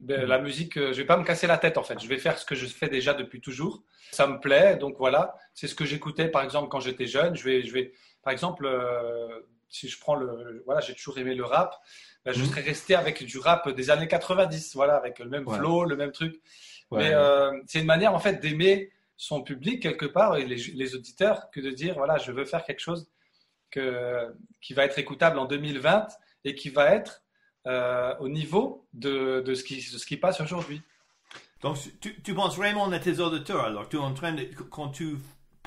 la 0.05 0.39
musique, 0.39 0.77
euh, 0.77 0.93
je 0.93 0.97
vais 0.97 1.07
pas 1.07 1.17
me 1.17 1.23
casser 1.23 1.47
la 1.47 1.57
tête, 1.57 1.77
en 1.77 1.83
fait. 1.83 1.99
Je 1.99 2.07
vais 2.07 2.17
faire 2.17 2.37
ce 2.37 2.45
que 2.45 2.55
je 2.55 2.65
fais 2.65 2.89
déjà 2.89 3.13
depuis 3.13 3.41
toujours 3.41 3.83
ça 4.11 4.27
me 4.27 4.39
plaît. 4.39 4.77
Donc 4.77 4.97
voilà, 4.97 5.35
c'est 5.53 5.67
ce 5.67 5.75
que 5.75 5.85
j'écoutais 5.85 6.29
par 6.29 6.43
exemple 6.43 6.69
quand 6.69 6.79
j'étais 6.79 7.07
jeune. 7.07 7.35
Je 7.35 7.43
vais, 7.43 7.63
je 7.63 7.73
vais, 7.73 7.93
par 8.23 8.31
exemple, 8.33 8.65
euh, 8.65 9.41
si 9.69 9.89
je 9.89 9.99
prends 9.99 10.15
le, 10.15 10.63
voilà, 10.65 10.81
j'ai 10.81 10.93
toujours 10.93 11.17
aimé 11.17 11.35
le 11.35 11.43
rap. 11.43 11.75
Ben, 12.25 12.33
je 12.33 12.41
mhm. 12.41 12.49
serais 12.49 12.61
resté 12.61 12.95
avec 12.95 13.23
du 13.23 13.37
rap 13.37 13.69
des 13.69 13.89
années 13.89 14.07
90, 14.07 14.75
voilà, 14.75 14.95
avec 14.95 15.19
le 15.19 15.29
même 15.29 15.47
flow, 15.47 15.85
le 15.85 15.95
même 15.95 16.11
truc. 16.11 16.41
Mais 16.91 17.13
euh, 17.13 17.51
c'est 17.67 17.79
une 17.79 17.85
manière 17.85 18.13
en 18.13 18.19
fait 18.19 18.39
d'aimer 18.39 18.91
son 19.17 19.41
public 19.41 19.81
quelque 19.81 20.05
part 20.05 20.37
et 20.37 20.45
les, 20.45 20.95
auditeurs 20.95 21.49
que 21.51 21.59
de 21.59 21.71
dire 21.71 21.95
voilà, 21.95 22.17
je 22.17 22.31
veux 22.31 22.45
faire 22.45 22.63
quelque 22.63 22.79
chose 22.79 23.09
que, 23.71 24.33
qui 24.61 24.73
va 24.73 24.85
être 24.85 24.97
écoutable 24.97 25.37
en 25.37 25.45
2020 25.45 26.07
et 26.45 26.55
qui 26.55 26.69
va 26.69 26.93
être 26.93 27.23
euh, 27.67 28.13
au 28.19 28.29
niveau 28.29 28.87
de, 28.93 29.41
de, 29.41 29.53
ce 29.53 29.63
qui, 29.63 29.81
ce 29.81 30.05
qui 30.05 30.17
passe 30.17 30.41
aujourd'hui. 30.41 30.81
Donc, 31.61 31.77
tu, 32.01 32.21
tu, 32.21 32.33
penses 32.33 32.55
vraiment 32.55 32.89
à 32.89 32.99
tes 32.99 33.19
auditeurs 33.19 33.65
alors 33.65 33.89
tu 33.89 33.97
es 33.97 33.99
en 33.99 34.13
train 34.13 34.31
de, 34.31 34.43
quand 34.69 34.89
tu 34.89 35.17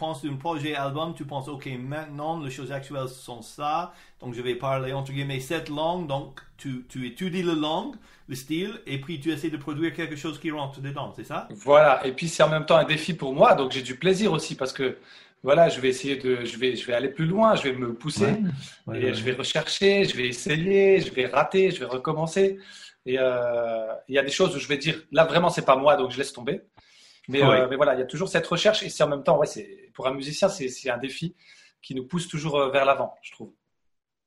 penses 0.00 0.25
d'un 0.25 0.37
projet 0.37 0.75
album, 0.75 1.14
tu 1.14 1.26
penses, 1.26 1.47
OK, 1.49 1.69
maintenant, 1.78 2.40
les 2.40 2.50
choses 2.50 2.73
actuelles 2.73 3.09
sont 3.09 3.42
ça, 3.42 3.92
donc 4.19 4.33
je 4.33 4.40
vais 4.40 4.54
parler, 4.54 4.95
entre 4.95 5.12
guillemets, 5.12 5.40
cette 5.40 5.69
langue, 5.69 6.07
donc 6.07 6.40
tu, 6.57 6.87
tu 6.88 7.07
étudies 7.07 7.42
la 7.42 7.54
langue, 7.54 7.97
le 8.26 8.35
style, 8.35 8.80
et 8.87 8.99
puis 8.99 9.21
tu 9.21 9.30
essaies 9.30 9.50
de 9.50 9.59
produire 9.59 9.92
quelque 9.92 10.16
chose 10.16 10.40
qui 10.40 10.50
rentre 10.50 10.80
dedans, 10.80 11.12
c'est 11.14 11.25
ça? 11.25 11.49
Voilà, 11.50 12.04
et 12.07 12.12
puis 12.12 12.28
c'est 12.28 12.42
en 12.42 12.49
même 12.49 12.64
temps 12.64 12.76
un 12.76 12.85
défi 12.85 13.12
pour 13.12 13.35
moi, 13.35 13.54
donc 13.54 13.73
j'ai 13.73 13.83
du 13.83 13.95
plaisir 13.95 14.33
aussi, 14.33 14.54
parce 14.54 14.73
que, 14.73 14.97
voilà, 15.43 15.69
je 15.69 15.81
vais 15.81 15.89
essayer 15.89 16.17
de, 16.17 16.45
je 16.45 16.57
vais, 16.59 16.77
je 16.77 16.87
vais 16.87 16.93
aller 16.93 17.09
plus 17.09 17.27
loin, 17.27 17.55
je 17.55 17.63
vais 17.63 17.73
me 17.73 17.95
pousser, 17.95 18.37
et 18.95 19.15
je 19.15 19.25
vais 19.25 19.33
rechercher, 19.33 20.05
je 20.05 20.17
vais 20.17 20.29
essayer, 20.29 21.01
je 21.01 21.13
vais 21.13 21.27
rater, 21.27 21.71
je 21.71 21.81
vais 21.81 21.87
recommencer. 21.87 22.59
Et 23.07 23.19
euh, 23.19 23.95
il 24.09 24.15
y 24.15 24.19
a 24.19 24.23
des 24.23 24.31
choses 24.31 24.55
où 24.55 24.59
je 24.59 24.69
vais 24.69 24.77
dire, 24.77 25.03
là 25.11 25.25
vraiment, 25.25 25.49
c'est 25.49 25.65
pas 25.65 25.77
moi, 25.77 25.97
donc 25.97 26.11
je 26.11 26.19
laisse 26.19 26.33
tomber. 26.33 26.63
Mais, 27.29 27.43
euh, 27.43 27.69
mais, 27.69 27.77
voilà, 27.77 27.95
il 27.95 28.01
y 28.01 28.03
a 28.03 28.07
toujours 28.07 28.29
cette 28.29 28.47
recherche 28.47 28.83
et 28.83 28.89
c'est 28.89 29.03
en 29.03 29.09
même 29.09 29.23
temps, 29.23 29.39
ouais, 29.39 29.47
c'est 29.47 29.91
pour 29.95 30.07
un 30.07 30.15
musicien, 30.15 30.49
c'est 30.49 30.91
un 30.91 30.99
défi 30.99 31.37
qui 31.81 31.95
nous 31.95 32.05
pousse 32.05 32.29
toujours 32.29 32.59
euh, 32.59 32.71
vers 32.71 32.85
l'avant, 32.85 33.15
je 33.23 33.33
trouve. 33.33 33.53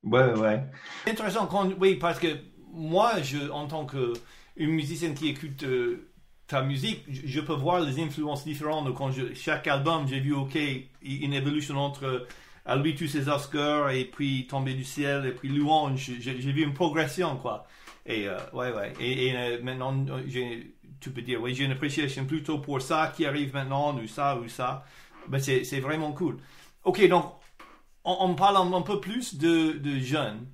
Ouais, 0.03 0.34
ouais. 0.34 0.63
Intéressant, 1.08 1.48
quand, 1.48 1.70
oui, 1.79 1.96
parce 1.96 2.20
que 2.20 2.27
moi, 2.72 3.22
je, 3.22 3.50
en 3.50 3.67
tant 3.67 3.86
que 3.86 4.13
une 4.55 4.72
musicienne 4.72 5.13
qui 5.15 5.29
écoute 5.29 5.63
euh, 5.63 6.12
musique, 6.62 7.03
je, 7.10 7.41
peux 7.41 7.53
voir 7.53 7.81
les 7.81 8.01
influences 8.01 8.43
différentes. 8.43 8.93
Quand 8.93 9.12
je, 9.12 9.33
chaque 9.33 9.67
album, 9.67 10.07
j'ai 10.07 10.19
vu, 10.19 10.33
ok, 10.33 10.57
une 11.01 11.33
évolution 11.33 11.77
entre 11.77 12.27
à 12.65 12.75
lui 12.75 12.95
tous 12.95 13.07
ses 13.07 13.27
Oscars 13.27 13.89
et 13.91 14.05
puis 14.05 14.48
Tomber 14.48 14.74
du 14.74 14.83
ciel 14.83 15.25
et 15.25 15.31
puis 15.31 15.50
Louange. 15.50 16.12
J'ai 16.19 16.33
vu 16.33 16.63
une 16.63 16.74
progression, 16.74 17.38
quoi. 17.38 17.65
Et 18.05 18.27
ouais, 18.53 18.72
ouais. 18.74 18.93
Et, 19.00 19.27
et 19.27 19.60
maintenant, 19.60 20.05
tu 21.03 21.12
peux 21.12 21.22
dire, 21.22 21.41
oui, 21.41 21.53
j'ai 21.53 21.65
une 21.65 21.74
appréciation 21.74 22.25
plutôt 22.25 22.60
pour 22.60 22.81
ça 22.81 23.12
qui 23.15 23.25
arrive 23.25 23.53
maintenant, 23.53 23.93
ou 23.95 24.07
ça, 24.07 24.38
ou 24.38 24.48
ça. 24.48 24.86
Ben, 25.27 25.39
c'est 25.39 25.79
vraiment 25.79 26.13
cool. 26.13 26.38
Ok, 26.86 27.05
donc, 27.07 27.33
on, 28.05 28.36
parle 28.36 28.74
un, 28.74 28.81
peu 28.81 29.00
plus 29.00 29.36
de, 29.36 29.74
de, 29.74 30.00
jeunes. 30.00 30.45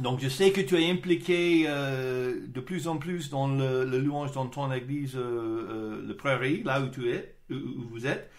Donc, 0.00 0.20
je 0.20 0.28
sais 0.28 0.52
que 0.52 0.60
tu 0.60 0.80
es 0.80 0.90
impliqué 0.90 1.64
euh, 1.66 2.40
de 2.46 2.60
plus 2.60 2.88
en 2.88 2.98
plus 2.98 3.30
dans 3.30 3.48
le, 3.48 3.84
louange 3.98 4.32
dans 4.32 4.46
ton 4.46 4.70
église, 4.72 5.16
euh, 5.16 5.20
euh, 5.20 6.06
le 6.06 6.16
Prairie, 6.16 6.62
là 6.62 6.80
où 6.80 6.88
tu 6.88 7.10
es, 7.10 7.36
où, 7.50 7.88
vous 7.90 8.06
êtes. 8.06 8.30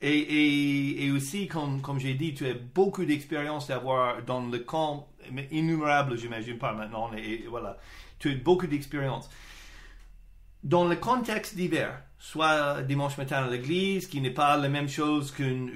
Et, 0.00 1.10
aussi, 1.14 1.46
comme, 1.46 1.80
comme 1.80 2.00
j'ai 2.00 2.14
dit, 2.14 2.34
tu 2.34 2.46
as 2.46 2.54
beaucoup 2.54 3.04
d'expérience 3.04 3.68
d'avoir 3.68 4.22
dans 4.24 4.44
le 4.44 4.58
camp, 4.58 5.08
innumérables, 5.50 6.16
j'imagine 6.16 6.58
pas 6.58 6.72
maintenant, 6.72 7.12
et, 7.14 7.44
voilà. 7.48 7.78
Tu 8.18 8.30
as 8.30 8.34
beaucoup 8.34 8.66
d'expérience 8.66 9.28
dans 10.64 10.86
le 10.86 10.96
contexte 10.96 11.56
d'hiver, 11.56 12.02
soit 12.22 12.82
dimanche 12.82 13.18
matin 13.18 13.38
à 13.38 13.50
l'église, 13.50 14.06
qui 14.06 14.20
n'est 14.20 14.30
pas 14.30 14.56
la 14.56 14.68
même 14.68 14.88
chose 14.88 15.32
qu'une 15.32 15.68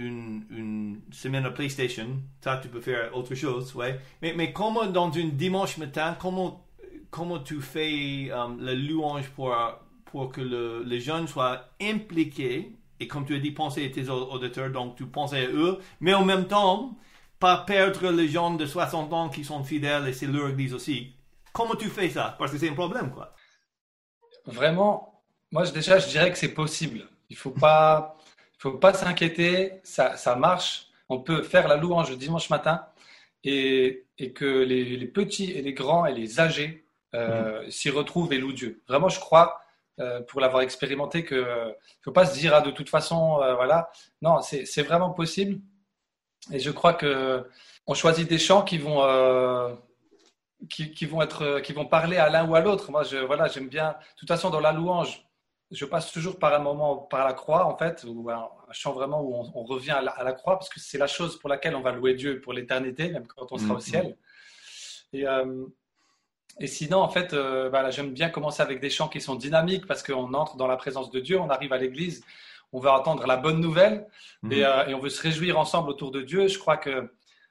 une, 0.48 1.00
semaine 1.10 1.44
à 1.44 1.50
PlayStation, 1.50 2.06
ça 2.40 2.58
tu 2.62 2.68
peux 2.68 2.80
faire 2.80 3.14
autre 3.16 3.34
chose, 3.34 3.74
ouais. 3.74 3.98
Mais, 4.22 4.32
mais 4.32 4.52
comment 4.52 4.86
dans 4.86 5.10
une 5.10 5.32
dimanche 5.32 5.76
matin, 5.76 6.16
comment, 6.20 6.64
comment 7.10 7.40
tu 7.40 7.60
fais 7.60 8.30
um, 8.30 8.58
la 8.60 8.74
louange 8.74 9.28
pour, 9.30 9.56
pour 10.04 10.30
que 10.30 10.40
le, 10.40 10.84
les 10.84 11.00
jeunes 11.00 11.26
soient 11.26 11.64
impliqués, 11.82 12.76
et 13.00 13.08
comme 13.08 13.26
tu 13.26 13.34
as 13.34 13.40
dit, 13.40 13.50
penser 13.50 13.84
à 13.84 13.90
tes 13.90 14.08
auditeurs, 14.08 14.70
donc 14.70 14.94
tu 14.94 15.04
penses 15.06 15.32
à 15.32 15.42
eux, 15.42 15.78
mais 15.98 16.14
en 16.14 16.24
même 16.24 16.46
temps, 16.46 16.96
pas 17.40 17.58
perdre 17.58 18.12
les 18.12 18.28
gens 18.28 18.54
de 18.54 18.66
60 18.66 19.12
ans 19.12 19.28
qui 19.30 19.42
sont 19.42 19.64
fidèles 19.64 20.06
et 20.06 20.12
c'est 20.12 20.26
leur 20.26 20.50
église 20.50 20.74
aussi. 20.74 21.12
Comment 21.52 21.74
tu 21.74 21.88
fais 21.88 22.08
ça? 22.08 22.36
Parce 22.38 22.52
que 22.52 22.58
c'est 22.58 22.70
un 22.70 22.74
problème, 22.74 23.10
quoi. 23.10 23.34
Vraiment, 24.46 25.15
moi 25.52 25.66
déjà, 25.70 25.98
je 25.98 26.08
dirais 26.08 26.30
que 26.30 26.38
c'est 26.38 26.54
possible. 26.54 27.06
Il 27.30 27.36
faut 27.36 27.50
pas, 27.50 28.16
faut 28.58 28.72
pas 28.72 28.92
s'inquiéter. 28.92 29.80
Ça, 29.84 30.16
ça 30.16 30.36
marche. 30.36 30.88
On 31.08 31.20
peut 31.20 31.42
faire 31.42 31.68
la 31.68 31.76
louange 31.76 32.10
le 32.10 32.16
dimanche 32.16 32.50
matin 32.50 32.84
et, 33.44 34.04
et 34.18 34.32
que 34.32 34.44
les, 34.44 35.06
petits 35.06 35.52
et 35.52 35.62
les 35.62 35.72
grands 35.72 36.06
et 36.06 36.12
les 36.12 36.40
âgés 36.40 36.84
euh, 37.14 37.62
mhm. 37.62 37.70
s'y 37.70 37.90
retrouvent 37.90 38.32
et 38.32 38.38
louent 38.38 38.52
Dieu. 38.52 38.82
Vraiment, 38.88 39.08
je 39.08 39.20
crois, 39.20 39.60
euh, 40.00 40.20
pour 40.22 40.40
l'avoir 40.40 40.62
expérimenté, 40.62 41.24
que 41.24 41.34
ne 41.34 41.74
faut 42.02 42.12
pas 42.12 42.26
se 42.26 42.38
dire 42.38 42.54
ah, 42.54 42.60
de 42.60 42.70
toute 42.70 42.90
façon, 42.90 43.40
euh, 43.42 43.54
voilà. 43.54 43.90
Non, 44.22 44.40
c'est 44.42 44.82
vraiment 44.82 45.10
possible. 45.10 45.60
Et 46.52 46.58
je 46.58 46.70
crois 46.70 46.94
que 46.94 47.48
on 47.86 47.94
choisit 47.94 48.28
des 48.28 48.38
chants 48.38 48.62
qui 48.62 48.78
vont 48.78 49.00
qui, 50.68 51.06
vont 51.06 51.22
être, 51.22 51.60
qui 51.60 51.72
vont 51.72 51.86
parler 51.86 52.16
à 52.16 52.28
l'un 52.28 52.46
ou 52.48 52.54
à 52.54 52.60
l'autre. 52.60 52.90
Moi, 52.90 53.02
je, 53.04 53.18
voilà, 53.18 53.46
j'aime 53.48 53.68
bien. 53.68 53.90
De 53.90 54.18
toute 54.18 54.28
façon, 54.28 54.50
dans 54.50 54.60
la 54.60 54.72
louange, 54.72 55.25
je 55.70 55.84
passe 55.84 56.12
toujours 56.12 56.38
par 56.38 56.54
un 56.54 56.60
moment, 56.60 56.96
par 56.96 57.24
la 57.24 57.32
croix, 57.32 57.66
en 57.66 57.76
fait, 57.76 58.04
ou 58.06 58.30
un, 58.30 58.48
chant 58.72 58.92
vraiment 58.92 59.22
où 59.22 59.34
on, 59.54 59.64
revient 59.64 59.92
à 59.92 60.24
la, 60.24 60.32
croix, 60.32 60.58
parce 60.58 60.68
que 60.68 60.80
c'est 60.80 60.98
la 60.98 61.06
chose 61.06 61.38
pour 61.38 61.48
laquelle 61.48 61.74
on 61.74 61.80
va 61.80 61.92
louer 61.92 62.14
Dieu 62.14 62.40
pour 62.40 62.52
l'éternité, 62.52 63.10
même 63.10 63.26
quand 63.26 63.50
on 63.50 63.58
sera 63.58 63.74
au 63.74 63.78
mm-hmm. 63.78 63.80
ciel. 63.80 64.16
Et, 65.12 65.26
euh, 65.26 65.66
et 66.60 66.66
sinon, 66.66 66.98
en 66.98 67.08
fait, 67.08 67.32
euh, 67.32 67.68
voilà, 67.68 67.90
j'aime 67.90 68.12
bien 68.12 68.28
commencer 68.28 68.62
avec 68.62 68.80
des 68.80 68.90
chants 68.90 69.08
qui 69.08 69.20
sont 69.20 69.34
dynamiques, 69.34 69.86
parce 69.86 70.02
qu'on 70.02 70.32
entre 70.34 70.56
dans 70.56 70.68
la 70.68 70.76
présence 70.76 71.10
de 71.10 71.20
Dieu, 71.20 71.40
on 71.40 71.50
arrive 71.50 71.72
à 71.72 71.78
l'église, 71.78 72.24
on 72.72 72.80
veut 72.80 72.90
entendre 72.90 73.26
la 73.26 73.36
bonne 73.36 73.60
nouvelle, 73.60 74.06
et, 74.44 74.46
mm-hmm. 74.46 74.64
euh, 74.64 74.86
et, 74.86 74.94
on 74.94 75.00
veut 75.00 75.10
se 75.10 75.22
réjouir 75.22 75.58
ensemble 75.58 75.90
autour 75.90 76.10
de 76.10 76.22
Dieu. 76.22 76.48
Je 76.48 76.58
crois 76.58 76.76
qu'il 76.76 77.08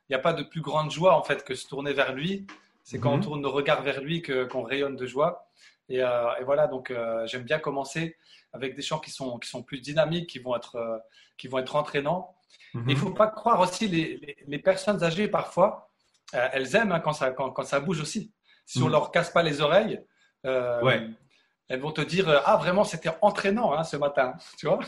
n'y 0.10 0.16
a 0.16 0.20
pas 0.20 0.34
de 0.34 0.44
plus 0.44 0.62
grande 0.62 0.92
joie, 0.92 1.18
en 1.18 1.24
fait, 1.24 1.44
que 1.44 1.56
se 1.56 1.68
tourner 1.68 1.94
vers 1.94 2.14
lui 2.14 2.46
c'est 2.86 3.00
quand 3.00 3.14
on 3.14 3.18
mhm. 3.18 3.24
tourne 3.24 3.42
nos 3.42 3.52
regards 3.52 3.82
vers 3.82 4.00
lui 4.00 4.22
que, 4.22 4.46
qu'on 4.46 4.62
rayonne 4.62 4.96
de 4.96 5.08
joie. 5.08 5.45
Et, 5.90 6.02
euh, 6.02 6.30
voilà, 6.44 6.68
donc 6.68 6.92
euh, 6.92 7.26
j'aime 7.28 7.44
bien 7.44 7.60
commencer 7.60 8.18
avec 8.54 8.76
des 8.76 8.82
chants 8.82 9.00
qui 9.00 9.12
sont, 9.12 9.38
qui 9.38 9.50
sont 9.50 9.64
plus 9.64 9.82
dynamiques, 9.82 10.30
qui 10.30 10.40
vont 10.40 10.56
être, 10.56 10.76
euh, 10.76 10.98
qui 11.38 11.48
vont 11.48 11.60
être 11.60 11.76
entraînants. 11.76 12.36
Il 12.74 12.82
ne 12.82 12.92
mhm. 12.92 12.98
faut 12.98 13.12
pas 13.12 13.28
croire 13.28 13.60
aussi, 13.60 13.88
les, 13.88 14.38
les, 14.46 14.60
personnes 14.60 15.02
âgées, 15.04 15.28
parfois, 15.30 15.90
elles 16.34 16.76
aiment 16.76 16.92
hein, 16.92 17.00
quand, 17.00 17.14
ça, 17.14 17.32
quand, 17.32 17.52
quand, 17.52 17.64
ça 17.64 17.80
bouge 17.80 18.02
aussi. 18.02 18.34
Si 18.66 18.80
on 18.80 18.82
ne 18.82 18.86
mhm. 18.88 18.92
leur 18.94 19.12
casse 19.12 19.30
pas 19.30 19.44
les 19.44 19.62
oreilles, 19.62 20.02
elles 20.44 21.80
vont 21.80 21.92
te 21.92 22.02
dire 22.02 22.42
Ah, 22.46 22.58
vraiment, 22.58 22.84
c'était 22.84 23.12
entraînant 23.22 23.74
hein, 23.74 23.84
ce 23.84 23.98
matin, 23.98 24.36
tu 24.58 24.68
vois 24.68 24.80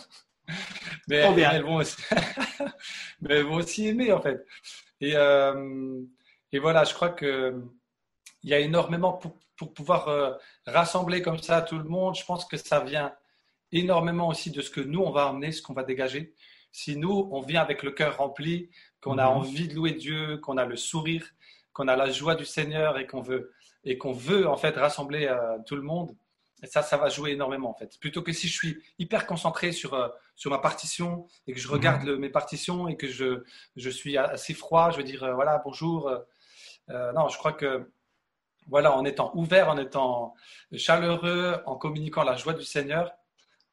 mais, 1.09 1.17
elles 1.17 1.63
vont 1.63 1.75
aussi... 1.75 1.97
mais 3.21 3.35
elles 3.35 3.45
vont 3.45 3.55
aussi 3.55 3.87
aimer, 3.87 4.11
en 4.13 4.21
fait. 4.21 4.45
Et, 5.01 5.11
et 5.11 6.59
voilà, 6.59 6.83
je 6.83 6.93
crois 6.93 7.09
que 7.09 7.61
il 8.43 8.49
y 8.49 8.53
a 8.53 8.59
énormément 8.59 9.13
pour, 9.13 9.37
pour 9.57 9.73
pouvoir 9.73 10.37
rassembler 10.67 11.21
comme 11.21 11.39
ça 11.39 11.61
tout 11.61 11.77
le 11.77 11.85
monde. 11.85 12.15
Je 12.15 12.25
pense 12.25 12.45
que 12.45 12.57
ça 12.57 12.81
vient 12.81 13.13
énormément 13.71 14.27
aussi 14.27 14.51
de 14.51 14.61
ce 14.61 14.69
que 14.69 14.81
nous, 14.81 15.01
on 15.01 15.11
va 15.11 15.27
emmener, 15.27 15.51
ce 15.51 15.61
qu'on 15.61 15.73
va 15.73 15.83
dégager. 15.83 16.33
Si 16.71 16.97
nous, 16.97 17.29
on 17.31 17.41
vient 17.41 17.61
avec 17.61 17.83
le 17.83 17.91
cœur 17.91 18.17
rempli, 18.17 18.69
qu'on 19.01 19.17
a 19.17 19.29
mhm. 19.29 19.37
envie 19.37 19.67
de 19.67 19.75
louer 19.75 19.93
Dieu, 19.93 20.37
qu'on 20.37 20.57
a 20.57 20.65
le 20.65 20.75
sourire, 20.75 21.25
qu'on 21.73 21.87
a 21.87 21.95
la 21.95 22.11
joie 22.11 22.35
du 22.35 22.45
Seigneur 22.45 22.97
et 22.97 23.07
qu'on 23.07 23.21
veut, 23.21 23.53
et 23.83 23.97
qu'on 23.97 24.13
veut 24.13 24.47
en 24.47 24.57
fait 24.57 24.75
rassembler 24.75 25.27
euh, 25.27 25.57
tout 25.65 25.75
le 25.75 25.81
monde, 25.81 26.15
et 26.63 26.67
ça, 26.67 26.81
ça 26.81 26.97
va 26.97 27.09
jouer 27.09 27.31
énormément 27.31 27.69
en 27.69 27.75
fait. 27.75 27.99
Plutôt 27.99 28.23
que 28.23 28.33
si 28.33 28.47
je 28.47 28.53
suis 28.53 28.83
hyper 28.97 29.27
concentré 29.27 29.71
sur, 29.71 29.93
euh, 29.93 30.07
sur 30.35 30.49
ma 30.49 30.57
partition 30.57 31.27
et 31.45 31.53
que 31.53 31.59
je 31.59 31.67
regarde 31.67 32.07
mhm. 32.07 32.17
mes 32.17 32.29
partitions 32.29 32.87
et 32.87 32.97
que 32.97 33.07
je, 33.07 33.43
je 33.75 33.89
suis 33.89 34.17
assez 34.17 34.53
froid, 34.53 34.89
je 34.91 34.97
veux 34.97 35.03
dire 35.03 35.31
voilà, 35.35 35.61
bonjour. 35.63 36.11
non, 36.89 37.27
je 37.27 37.37
crois 37.37 37.53
que 37.53 37.91
voilà, 38.67 38.95
en 38.95 39.05
étant 39.05 39.31
ouvert, 39.35 39.69
en 39.69 39.77
étant 39.77 40.33
chaleureux, 40.75 41.61
en 41.65 41.75
communiquant 41.75 42.23
la 42.23 42.35
joie 42.35 42.53
du 42.53 42.63
Seigneur, 42.63 43.11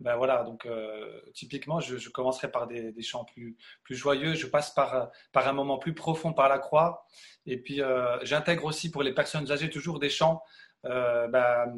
ben 0.00 0.16
voilà, 0.16 0.42
donc 0.42 0.66
euh, 0.66 1.20
typiquement, 1.34 1.80
je, 1.80 2.08
commencerai 2.08 2.50
par 2.50 2.66
des, 2.66 2.92
chants 3.00 3.24
plus, 3.24 3.56
plus 3.84 3.94
joyeux, 3.94 4.34
je 4.34 4.46
passe 4.46 4.70
par, 4.70 5.10
par 5.32 5.46
un 5.46 5.52
moment 5.52 5.78
plus 5.78 5.94
profond 5.94 6.32
par 6.32 6.48
la 6.48 6.58
croix, 6.58 7.06
et 7.46 7.56
puis 7.56 7.80
euh, 7.80 8.18
j'intègre 8.24 8.64
aussi 8.64 8.90
pour 8.90 9.02
les 9.02 9.14
personnes 9.14 9.50
âgées 9.52 9.70
toujours 9.70 10.00
des 10.00 10.10
chants 10.10 10.42
euh, 10.84 11.28
ben, 11.28 11.72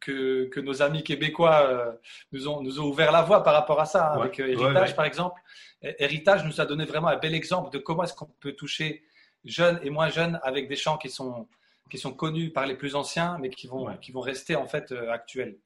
que, 0.00 0.44
que, 0.50 0.60
nos 0.60 0.82
amis 0.82 1.02
québécois 1.02 1.96
nous, 2.30 2.46
ont, 2.46 2.62
nous 2.62 2.78
ont 2.78 2.84
ouvert 2.84 3.10
la 3.10 3.22
voie 3.22 3.42
par 3.42 3.54
rapport 3.54 3.80
à 3.80 3.86
ça, 3.86 4.12
hein, 4.12 4.20
avec 4.20 4.38
Héritage 4.38 4.94
par 4.94 5.06
exemple. 5.06 5.40
Héritage 5.82 6.44
nous 6.44 6.60
a 6.60 6.66
donné 6.66 6.84
vraiment 6.84 7.08
un 7.08 7.16
bel 7.16 7.34
exemple 7.34 7.70
de 7.70 7.78
comment 7.78 8.04
est-ce 8.04 8.14
qu'on 8.14 8.30
peut 8.38 8.52
toucher 8.52 9.02
jeunes 9.44 9.80
et 9.82 9.90
moins 9.90 10.10
jeunes 10.10 10.38
avec 10.44 10.68
des 10.68 10.76
chants 10.76 10.98
qui 10.98 11.10
sont 11.10 11.48
qui 11.90 11.98
sont 11.98 12.14
connus 12.14 12.50
par 12.50 12.66
les 12.66 12.74
plus 12.74 12.94
anciens, 12.94 13.36
mais 13.38 13.50
qui 13.50 13.66
vont, 13.66 13.94
qui 13.98 14.12
vont 14.12 14.20
rester 14.20 14.56
en 14.56 14.66
fait 14.66 14.92
euh, 14.92 15.10
actuels. 15.10 15.58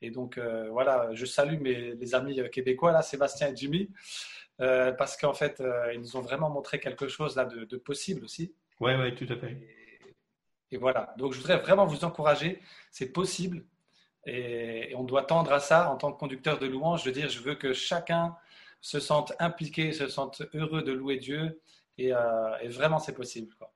Et 0.00 0.10
donc 0.10 0.38
euh, 0.38 0.68
voilà, 0.70 1.10
je 1.12 1.26
salue 1.26 1.60
mes 1.60 1.94
les 1.94 2.14
amis 2.14 2.40
euh, 2.40 2.48
québécois 2.48 2.92
là, 2.92 3.02
Sébastien 3.02 3.52
et 3.52 3.56
Jimmy, 3.56 3.90
parce 4.58 5.16
qu'en 5.16 5.34
fait 5.34 5.62
ils 5.92 6.00
nous 6.00 6.16
ont 6.16 6.20
vraiment 6.22 6.48
montré 6.48 6.80
quelque 6.80 7.08
chose 7.08 7.36
là 7.36 7.44
de, 7.44 7.76
possible 7.76 8.24
aussi. 8.24 8.54
Oui, 8.80 8.92
oui, 8.94 9.14
tout 9.14 9.30
à 9.32 9.36
fait. 9.36 9.58
Et, 10.70 10.76
voilà. 10.76 11.14
Donc 11.18 11.32
je 11.32 11.38
voudrais 11.38 11.58
vraiment 11.58 11.86
vous 11.86 12.04
encourager. 12.04 12.60
C'est 12.90 13.12
possible. 13.12 13.64
Et, 14.26 14.94
on 14.96 15.04
doit 15.04 15.24
tendre 15.24 15.52
à 15.52 15.60
ça 15.60 15.90
en 15.90 15.96
tant 15.96 16.12
que 16.12 16.18
conducteur 16.18 16.58
de 16.58 16.66
louange, 16.66 17.04
de 17.04 17.10
dire 17.10 17.28
je 17.28 17.40
veux 17.40 17.56
que 17.56 17.72
chacun 17.72 18.36
se 18.80 19.00
sentent 19.00 19.32
impliqués, 19.38 19.92
se 19.92 20.08
sentent 20.08 20.42
heureux 20.54 20.82
de 20.82 20.92
louer 20.92 21.16
Dieu. 21.16 21.60
Et, 21.98 22.12
vraiment, 22.68 22.98
c'est 22.98 23.14
possible. 23.14 23.54
Quoi. 23.58 23.73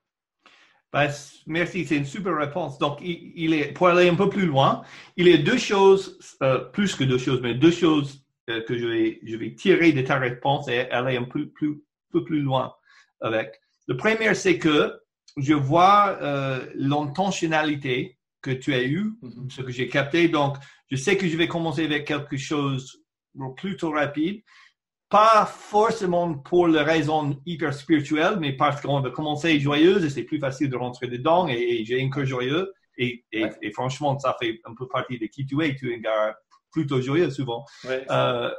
Ben, 0.92 1.10
merci, 1.46 1.84
c'est 1.84 1.96
une 1.96 2.06
super 2.06 2.36
réponse. 2.36 2.78
Donc, 2.78 2.98
il, 3.02 3.52
est, 3.52 3.72
pour 3.72 3.88
aller 3.88 4.08
un 4.08 4.14
peu 4.14 4.30
plus 4.30 4.46
loin, 4.46 4.82
il 5.16 5.28
y 5.28 5.34
a 5.34 5.36
deux 5.36 5.58
choses, 5.58 6.18
plus 6.72 6.94
que 6.94 7.04
deux 7.04 7.18
choses, 7.18 7.40
mais 7.42 7.54
deux 7.54 7.70
choses 7.70 8.24
que 8.46 8.78
je 8.78 8.86
vais, 8.86 9.20
je 9.22 9.36
vais 9.36 9.54
tirer 9.54 9.92
de 9.92 10.00
ta 10.00 10.18
réponse 10.18 10.68
et 10.68 10.90
aller 10.90 11.18
un 11.18 11.24
peu 11.24 11.46
plus, 11.48 11.82
peu 12.10 12.24
plus 12.24 12.40
loin 12.40 12.74
avec. 13.20 13.60
Le 13.86 13.96
premier, 13.96 14.34
c'est 14.34 14.58
que 14.58 14.98
je 15.36 15.54
vois 15.54 16.18
euh, 16.20 16.66
l'intentionnalité 16.74 18.18
que 18.42 18.50
tu 18.50 18.74
as 18.74 18.82
eue, 18.82 19.12
mm-hmm. 19.22 19.50
ce 19.50 19.62
que 19.62 19.70
j'ai 19.70 19.88
capté. 19.88 20.28
Donc, 20.28 20.56
je 20.90 20.96
sais 20.96 21.16
que 21.16 21.28
je 21.28 21.36
vais 21.36 21.48
commencer 21.48 21.84
avec 21.84 22.06
quelque 22.06 22.36
chose 22.36 23.02
plutôt 23.56 23.90
rapide. 23.90 24.42
Pas 25.10 25.46
forcément 25.46 26.34
pour 26.34 26.68
la 26.68 26.84
raison 26.84 27.40
hyper 27.46 27.72
spirituelle, 27.72 28.36
mais 28.38 28.52
parce 28.52 28.80
qu'on 28.80 29.00
va 29.00 29.10
commencer 29.10 29.58
joyeuse 29.58 30.04
et 30.04 30.10
c'est 30.10 30.24
plus 30.24 30.38
facile 30.38 30.68
de 30.68 30.76
rentrer 30.76 31.08
dedans 31.08 31.48
et, 31.48 31.84
j'ai 31.84 32.02
un 32.02 32.10
cœur 32.10 32.26
joyeux. 32.26 32.72
Et, 32.98 33.24
et, 33.32 33.70
franchement, 33.72 34.18
ça 34.18 34.36
fait 34.40 34.60
un 34.64 34.74
peu 34.74 34.88
partie 34.88 35.18
de 35.18 35.26
qui 35.26 35.46
tu 35.46 35.64
es. 35.64 35.74
Tu 35.76 35.92
es 35.92 35.96
un 35.96 36.00
gars 36.00 36.36
plutôt 36.70 37.00
joyeux 37.00 37.30
souvent. 37.30 37.64
Euh, 37.86 38.50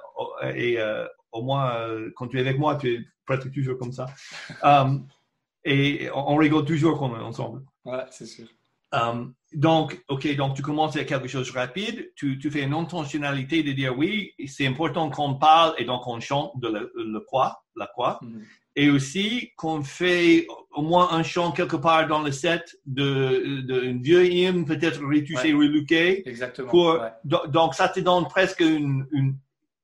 et 0.55 0.79
euh, 0.79 1.05
au 1.31 1.41
moins, 1.43 1.75
euh, 1.75 2.11
quand 2.15 2.27
tu 2.27 2.37
es 2.37 2.41
avec 2.41 2.57
moi, 2.57 2.75
tu 2.75 2.93
es 2.93 2.99
presque 3.25 3.51
toujours 3.51 3.77
comme 3.77 3.91
ça. 3.91 4.07
Um, 4.63 5.07
et 5.65 6.09
on, 6.13 6.35
rigole 6.37 6.65
toujours 6.65 6.97
quand 6.97 7.11
on 7.11 7.19
est 7.19 7.23
ensemble. 7.23 7.63
Ouais, 7.85 8.05
c'est 8.11 8.25
sûr. 8.25 8.47
Um, 8.91 9.33
donc, 9.53 10.03
OK, 10.09 10.35
donc 10.35 10.55
tu 10.55 10.61
commences 10.61 10.95
avec 10.95 11.09
quelque 11.09 11.27
chose 11.27 11.51
de 11.51 11.57
rapide, 11.57 12.11
tu, 12.15 12.37
tu 12.37 12.51
fais 12.51 12.63
une 12.63 12.73
intentionnalité 12.73 13.63
de 13.63 13.71
dire 13.71 13.97
oui, 13.97 14.33
c'est 14.47 14.67
important 14.67 15.09
qu'on 15.09 15.35
parle 15.35 15.73
et 15.77 15.85
donc 15.85 16.05
on 16.07 16.19
chante 16.19 16.59
de 16.59 16.91
le, 16.95 17.19
quoi, 17.21 17.63
la 17.75 17.87
quoi. 17.87 18.19
Mm-hmm. 18.21 18.43
Et 18.75 18.89
aussi 18.89 19.51
qu'on 19.57 19.83
fait 19.83 20.45
au 20.71 20.83
moins 20.83 21.11
un 21.11 21.23
chant 21.23 21.51
quelque 21.51 21.75
part 21.75 22.07
dans 22.07 22.21
le 22.21 22.31
set 22.31 22.77
d'une 22.85 23.03
de, 23.05 23.61
de 23.61 24.01
vieille 24.01 24.43
hymne, 24.43 24.65
peut-être 24.65 25.01
retouché, 25.03 25.53
ouais. 25.53 26.23
Exactement. 26.25 26.69
Pour, 26.69 26.99
Donc, 27.25 27.73
ça 27.73 27.89
te 27.89 27.99
donne 27.99 28.27
presque 28.27 28.61
une, 28.61 29.07
une, 29.11 29.35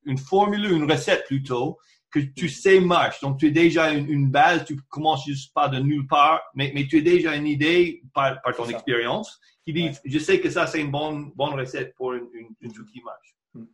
une 0.06 0.18
formule, 0.18 0.72
une 0.72 0.90
recette 0.90 1.26
plutôt, 1.26 1.78
que 2.15 2.22
tu 2.22 2.48
sais 2.48 2.79
marche. 2.79 3.19
Donc, 3.19 3.39
tu 3.39 3.48
as 3.48 3.51
déjà 3.51 3.91
une, 3.91 4.29
base, 4.29 4.63
tu 4.63 4.77
commences 4.88 5.25
juste 5.25 5.53
pas 5.53 5.67
de 5.67 5.79
nulle 5.79 6.07
part, 6.07 6.41
mais, 6.53 6.72
mais 6.74 6.88
tu 6.88 7.00
as 7.00 7.01
déjà 7.01 7.36
une 7.36 7.45
idée 7.45 8.01
par, 8.13 8.41
par 8.41 8.55
ton 8.55 8.69
expérience 8.69 9.38
qui 9.65 9.74
dit, 9.74 9.91
je 10.05 10.19
sais 10.19 10.39
que 10.39 10.50
ça, 10.50 10.65
c'est 10.65 10.79
une 10.79 10.91
bonne, 10.91 11.31
bonne 11.36 11.55
recette 11.55 11.93
pour 11.95 12.13
une, 12.13 12.27
une, 12.34 12.55
une 12.62 12.72
qui 12.72 13.01
marche. 13.03 13.36
Hmm. 13.53 13.65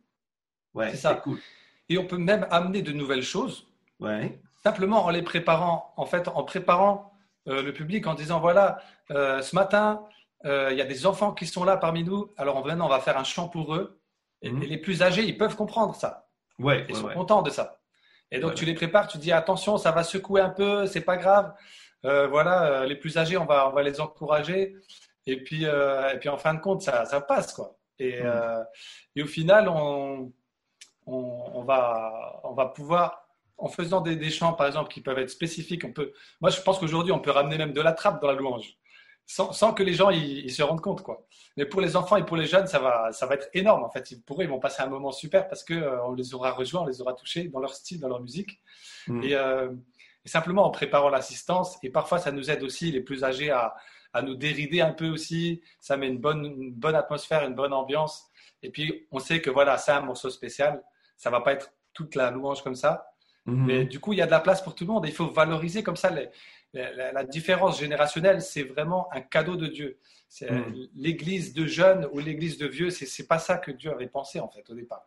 Ouais, 0.74 0.90
c'est 0.90 0.96
ça. 0.96 1.14
Cool. 1.14 1.38
Et 1.88 1.98
on 1.98 2.06
peut 2.06 2.18
même 2.18 2.48
amener 2.50 2.82
de 2.82 2.90
nouvelles 2.90 3.22
choses. 3.22 3.68
Ouais. 4.00 4.40
Simplement 4.64 5.04
en 5.04 5.10
les 5.10 5.22
préparant, 5.22 5.92
en 5.96 6.06
fait, 6.06 6.26
en 6.26 6.42
préparant 6.42 7.12
euh, 7.46 7.62
le 7.62 7.72
public 7.72 8.08
en 8.08 8.14
disant, 8.14 8.40
voilà, 8.40 8.82
euh, 9.12 9.40
ce 9.40 9.54
matin, 9.54 10.04
euh, 10.46 10.70
il 10.72 10.78
y 10.78 10.82
a 10.82 10.86
des 10.86 11.06
enfants 11.06 11.32
qui 11.32 11.46
sont 11.46 11.62
là 11.62 11.76
parmi 11.76 12.02
nous, 12.02 12.32
alors 12.36 12.66
maintenant, 12.66 12.86
on 12.86 12.88
va 12.88 12.98
faire 12.98 13.18
un 13.18 13.24
chant 13.24 13.48
pour 13.48 13.76
eux. 13.76 14.00
Et, 14.40 14.50
hmm. 14.50 14.62
les 14.62 14.78
plus 14.78 15.02
âgés, 15.02 15.22
ils 15.22 15.38
peuvent 15.38 15.54
comprendre 15.54 15.94
ça. 15.94 16.26
Ouais, 16.58 16.86
ils 16.88 16.96
sont 16.96 17.08
contents 17.10 17.42
de 17.42 17.50
ça. 17.50 17.81
Et 18.32 18.40
donc, 18.40 18.54
tu 18.54 18.64
les 18.64 18.74
prépares, 18.74 19.08
tu 19.08 19.18
dis 19.18 19.30
attention, 19.30 19.76
ça 19.76 19.92
va 19.92 20.02
secouer 20.02 20.40
un 20.40 20.48
peu, 20.48 20.86
c'est 20.86 21.02
pas 21.02 21.18
grave. 21.18 21.52
Euh, 22.06 22.26
voilà, 22.26 22.64
euh, 22.64 22.86
les 22.86 22.96
plus 22.96 23.18
âgés, 23.18 23.36
on 23.36 23.44
va, 23.44 23.68
on 23.68 23.72
va 23.72 23.82
les 23.82 24.00
encourager. 24.00 24.74
Et 25.26 25.36
puis, 25.36 25.66
euh, 25.66 26.10
et 26.14 26.18
puis 26.18 26.30
en 26.30 26.38
fin 26.38 26.54
de 26.54 26.60
compte, 26.60 26.80
ça, 26.80 27.04
ça 27.04 27.20
passe, 27.20 27.52
quoi. 27.52 27.78
Et, 27.98 28.22
mm. 28.22 28.64
et 29.16 29.22
au 29.22 29.26
final, 29.26 29.68
on, 29.68 30.32
on, 31.06 31.50
on, 31.54 31.62
va, 31.62 32.40
on 32.42 32.54
va 32.54 32.66
pouvoir, 32.66 33.28
en 33.58 33.68
faisant 33.68 34.00
des, 34.00 34.16
des, 34.16 34.30
chants, 34.30 34.54
par 34.54 34.66
exemple, 34.66 34.90
qui 34.90 35.02
peuvent 35.02 35.18
être 35.18 35.30
spécifiques, 35.30 35.84
on 35.84 35.92
peut. 35.92 36.12
Moi, 36.40 36.50
je 36.50 36.60
pense 36.62 36.78
qu'aujourd'hui, 36.78 37.12
on 37.12 37.20
peut 37.20 37.30
ramener 37.30 37.58
même 37.58 37.74
de 37.74 37.80
la 37.82 37.92
trappe 37.92 38.20
dans 38.22 38.28
la 38.28 38.34
louange 38.34 38.78
sans, 39.26 39.72
que 39.72 39.82
les 39.82 39.94
gens 39.94 40.10
ils, 40.10 40.50
se 40.50 40.62
rendent 40.62 40.80
compte 40.80 41.02
quoi. 41.02 41.26
Mais 41.56 41.64
pour 41.64 41.80
les 41.80 41.96
enfants 41.96 42.16
et 42.16 42.24
pour 42.24 42.36
les 42.36 42.46
jeunes, 42.46 42.66
ça 42.66 42.78
va, 42.78 43.12
ça 43.12 43.26
va 43.26 43.34
être 43.34 43.48
énorme 43.54 43.84
en 43.84 43.90
fait. 43.90 44.14
Pour 44.26 44.40
eux, 44.40 44.44
ils 44.44 44.50
vont 44.50 44.58
passer 44.58 44.82
un 44.82 44.88
moment 44.88 45.12
super 45.12 45.48
parce 45.48 45.64
que 45.64 45.74
euh, 45.74 46.04
on 46.04 46.12
les 46.12 46.34
aura 46.34 46.52
rejoints, 46.52 46.82
on 46.82 46.86
les 46.86 47.00
aura 47.00 47.14
touchés 47.14 47.48
dans 47.48 47.60
leur 47.60 47.74
style, 47.74 48.00
dans 48.00 48.08
leur 48.08 48.20
musique. 48.20 48.60
Mm. 49.06 49.20
Euh, 49.24 49.72
et, 50.24 50.28
simplement 50.28 50.64
en 50.64 50.70
préparant 50.70 51.08
l'assistance, 51.08 51.78
et 51.82 51.90
parfois 51.90 52.18
ça 52.18 52.30
nous 52.30 52.50
aide 52.50 52.62
aussi 52.62 52.92
les 52.92 53.00
plus 53.00 53.24
âgés 53.24 53.50
à, 53.50 53.74
à 54.12 54.22
nous 54.22 54.34
dérider 54.34 54.80
un 54.80 54.92
peu 54.92 55.08
aussi. 55.08 55.62
Ça 55.80 55.96
met 55.96 56.08
une 56.08 56.18
bonne, 56.18 56.44
une 56.44 56.72
bonne 56.72 56.94
atmosphère, 56.94 57.44
une 57.44 57.54
bonne 57.54 57.72
ambiance. 57.72 58.26
Et 58.62 58.70
puis 58.70 59.06
on 59.10 59.18
sait 59.18 59.40
que 59.40 59.50
voilà, 59.50 59.78
c'est 59.78 59.92
un 59.92 60.02
morceau 60.02 60.30
spécial. 60.30 60.82
Ça 61.16 61.30
va 61.30 61.40
pas 61.40 61.52
être 61.52 61.72
toute 61.92 62.14
la 62.14 62.30
louange 62.30 62.62
comme 62.62 62.74
ça. 62.76 63.08
Mm-hmm. 63.46 63.64
Mais 63.64 63.84
du 63.84 63.98
coup, 63.98 64.12
il 64.12 64.18
y 64.18 64.22
a 64.22 64.26
de 64.26 64.30
la 64.30 64.40
place 64.40 64.62
pour 64.62 64.74
tout 64.74 64.84
le 64.84 64.92
monde. 64.92 65.04
il 65.06 65.12
faut 65.12 65.28
valoriser 65.28 65.82
comme 65.82 65.96
ça 65.96 66.10
les, 66.10 66.28
la, 66.72 67.24
différence 67.24 67.78
générationnelle, 67.78 68.40
c'est 68.40 68.62
vraiment 68.62 69.12
un 69.12 69.20
cadeau 69.20 69.56
de 69.56 69.66
Dieu. 69.66 69.98
Hmm. 70.40 70.72
L'église 70.96 71.52
de 71.52 71.66
jeunes 71.66 72.08
ou 72.12 72.18
l'église 72.18 72.56
de 72.58 72.66
vieux, 72.66 72.90
c'est 72.90 73.26
pas 73.26 73.38
ça 73.38 73.58
que 73.58 73.70
Dieu 73.70 73.90
avait 73.92 74.08
pensé 74.08 74.40
en 74.40 74.48
fait 74.48 74.68
au 74.70 74.74
départ. 74.74 75.06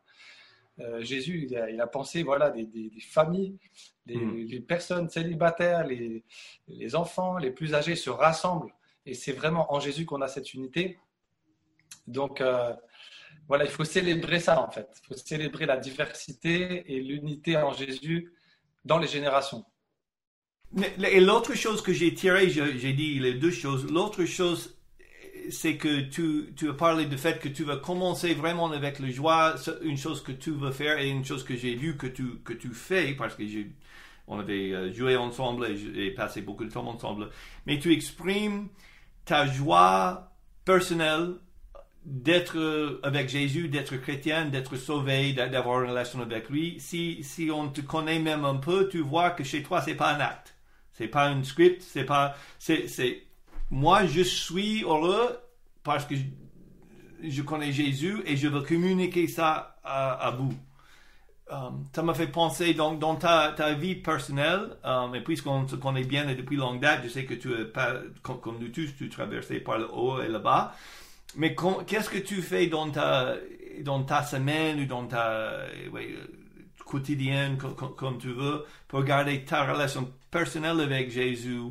Euh, 0.80 1.02
Jésus, 1.02 1.48
il 1.50 1.82
a, 1.82 1.88
pensé 1.88 2.22
voilà 2.24 2.52
des, 2.52 2.92
familles, 3.10 3.58
hmm. 4.08 4.36
les, 4.36 4.60
personnes 4.60 5.10
célibataires, 5.10 5.88
les, 5.88 6.24
les, 6.68 6.96
enfants, 6.96 7.38
les 7.38 7.52
plus 7.52 7.74
âgés 7.74 7.96
se 7.96 8.10
rassemblent. 8.10 8.74
Et 9.06 9.14
c'est 9.14 9.32
vraiment 9.32 9.74
en 9.74 9.80
Jésus 9.80 10.06
qu'on 10.06 10.22
a 10.22 10.28
cette 10.28 10.54
unité. 10.54 11.00
Donc 12.08 12.42
euh, 12.42 12.74
voilà, 13.48 13.64
il 13.66 13.72
faut 13.72 13.84
célébrer 13.84 14.40
ça 14.40 14.62
en 14.62 14.70
fait. 14.70 14.90
Il 15.04 15.08
faut 15.08 15.16
célébrer 15.16 15.66
la 15.66 15.78
diversité 15.78 16.92
et 16.94 17.00
l'unité 17.00 17.58
en 17.58 17.74
Jésus 17.74 18.34
dans 18.84 18.98
les 18.98 19.08
générations. 19.08 19.66
Et 20.78 21.22
l'autre 21.22 21.56
chose 21.56 21.82
que 21.82 21.94
j'ai 21.94 22.14
tiré, 22.14 22.50
j'ai 22.50 22.94
dit 22.94 23.20
les 23.20 23.34
deux 23.34 23.52
choses. 23.52 23.90
L'autre 23.90 24.26
chose, 24.26 24.76
c'est 25.50 25.78
que 25.78 26.02
tu, 26.02 26.54
tu 26.56 26.70
as 26.70 26.74
parlé 26.74 27.06
du 27.06 27.18
fait 27.18 27.40
que 27.40 27.48
tu 27.48 27.64
vas 27.64 27.78
commencer 27.78 28.34
vraiment 28.34 28.70
avec 28.72 29.00
le 29.00 29.10
joie, 29.10 29.56
une 29.84 29.98
chose 29.98 30.22
que 30.22 30.34
tu 30.34 30.52
veux 30.52 30.72
faire 30.72 31.00
et 31.00 31.10
une 31.10 31.24
chose 31.24 31.44
que 31.44 31.56
j'ai 31.56 31.76
vu 31.76 31.96
que 31.96 32.08
tu, 32.08 32.40
que 32.44 32.54
tu 32.54 32.70
fais 32.70 33.14
parce 33.14 33.36
que 33.36 33.44
on 34.28 34.40
avait 34.40 34.74
euh, 34.74 34.92
joué 34.92 35.16
ensemble 35.16 35.68
et, 35.68 36.12
passé 36.12 36.42
beaucoup 36.42 36.66
de 36.66 36.72
temps 36.72 36.88
ensemble. 36.88 37.30
Mais 37.68 37.80
tu 37.80 37.94
exprimes 37.94 38.70
ta 39.24 39.46
joie 39.46 40.32
personnelle 40.66 41.36
d'être 42.06 42.58
euh, 42.58 43.00
avec 43.04 43.30
Jésus, 43.30 43.70
d'être 43.70 43.96
chrétien, 43.98 44.46
d'être 44.46 44.76
sauvé, 44.76 45.34
d'avoir 45.34 45.84
une 45.84 45.90
relation 45.92 46.22
avec 46.22 46.50
lui. 46.50 46.80
Si, 46.80 47.24
si 47.24 47.50
on 47.52 47.70
te 47.70 47.82
connaît 47.82 48.20
même 48.20 48.46
un 48.46 48.56
peu, 48.56 48.90
tu 48.90 49.00
vois 49.00 49.30
que 49.32 49.44
chez 49.44 49.64
toi, 49.64 49.82
c'est 49.82 49.96
pas 49.96 50.14
un 50.14 50.20
acte. 50.20 50.55
C'est 50.98 51.08
pas 51.08 51.28
un 51.28 51.44
script, 51.44 51.82
c'est 51.82 52.06
pas, 52.06 52.36
c'est, 52.58 53.24
moi 53.70 54.06
je 54.06 54.22
suis 54.22 54.84
heureux 54.84 55.38
parce 55.84 56.06
que 56.06 56.16
je, 57.22 57.42
connais 57.42 57.74
Jésus 57.74 58.22
et 58.26 58.38
je 58.38 58.48
veux 58.48 58.62
communiquer 58.62 59.28
ça 59.28 59.76
à, 59.84 60.34
vous. 60.38 60.54
Um, 61.52 61.86
ça 61.94 62.02
m'a 62.02 62.14
fait 62.16 62.28
penser 62.28 62.74
donc 62.74 63.00
dans 63.00 63.16
ta, 63.18 63.54
ta 63.56 63.74
vie 63.74 63.96
personnelle, 63.96 64.78
um, 64.84 65.14
et 65.14 65.22
puisqu'on 65.22 65.68
se 65.68 65.76
connaît 65.76 66.06
bien 66.06 66.28
et 66.28 66.34
depuis 66.34 66.56
longue 66.56 66.80
date, 66.80 67.02
je 67.04 67.10
sais 67.10 67.26
que 67.26 67.36
tu 67.36 67.54
es 67.54 67.66
pas, 67.66 67.96
comme, 68.24 68.58
nous 68.60 68.70
tous, 68.70 68.96
tu 68.98 69.10
traversais 69.10 69.60
par 69.60 69.78
le 69.78 69.88
haut 69.94 70.22
et 70.22 70.28
le 70.28 70.40
bas. 70.40 70.74
Mais 71.36 71.56
qu'est-ce 71.86 72.10
que 72.10 72.18
tu 72.18 72.42
fais 72.42 72.68
dans 72.68 72.90
ta, 72.90 73.36
dans 73.82 74.02
ta 74.04 74.24
semaine 74.24 74.80
ou 74.80 74.86
dans 74.86 75.06
ta, 75.06 75.68
quotidienne, 76.86 77.58
comme, 77.58 78.18
tu 78.18 78.30
veux, 78.30 78.66
pour 78.88 79.04
garder 79.04 79.44
ta 79.44 79.66
relation 79.66 80.12
personnelle 80.40 80.82
avec 80.82 81.10
Jésus 81.12 81.62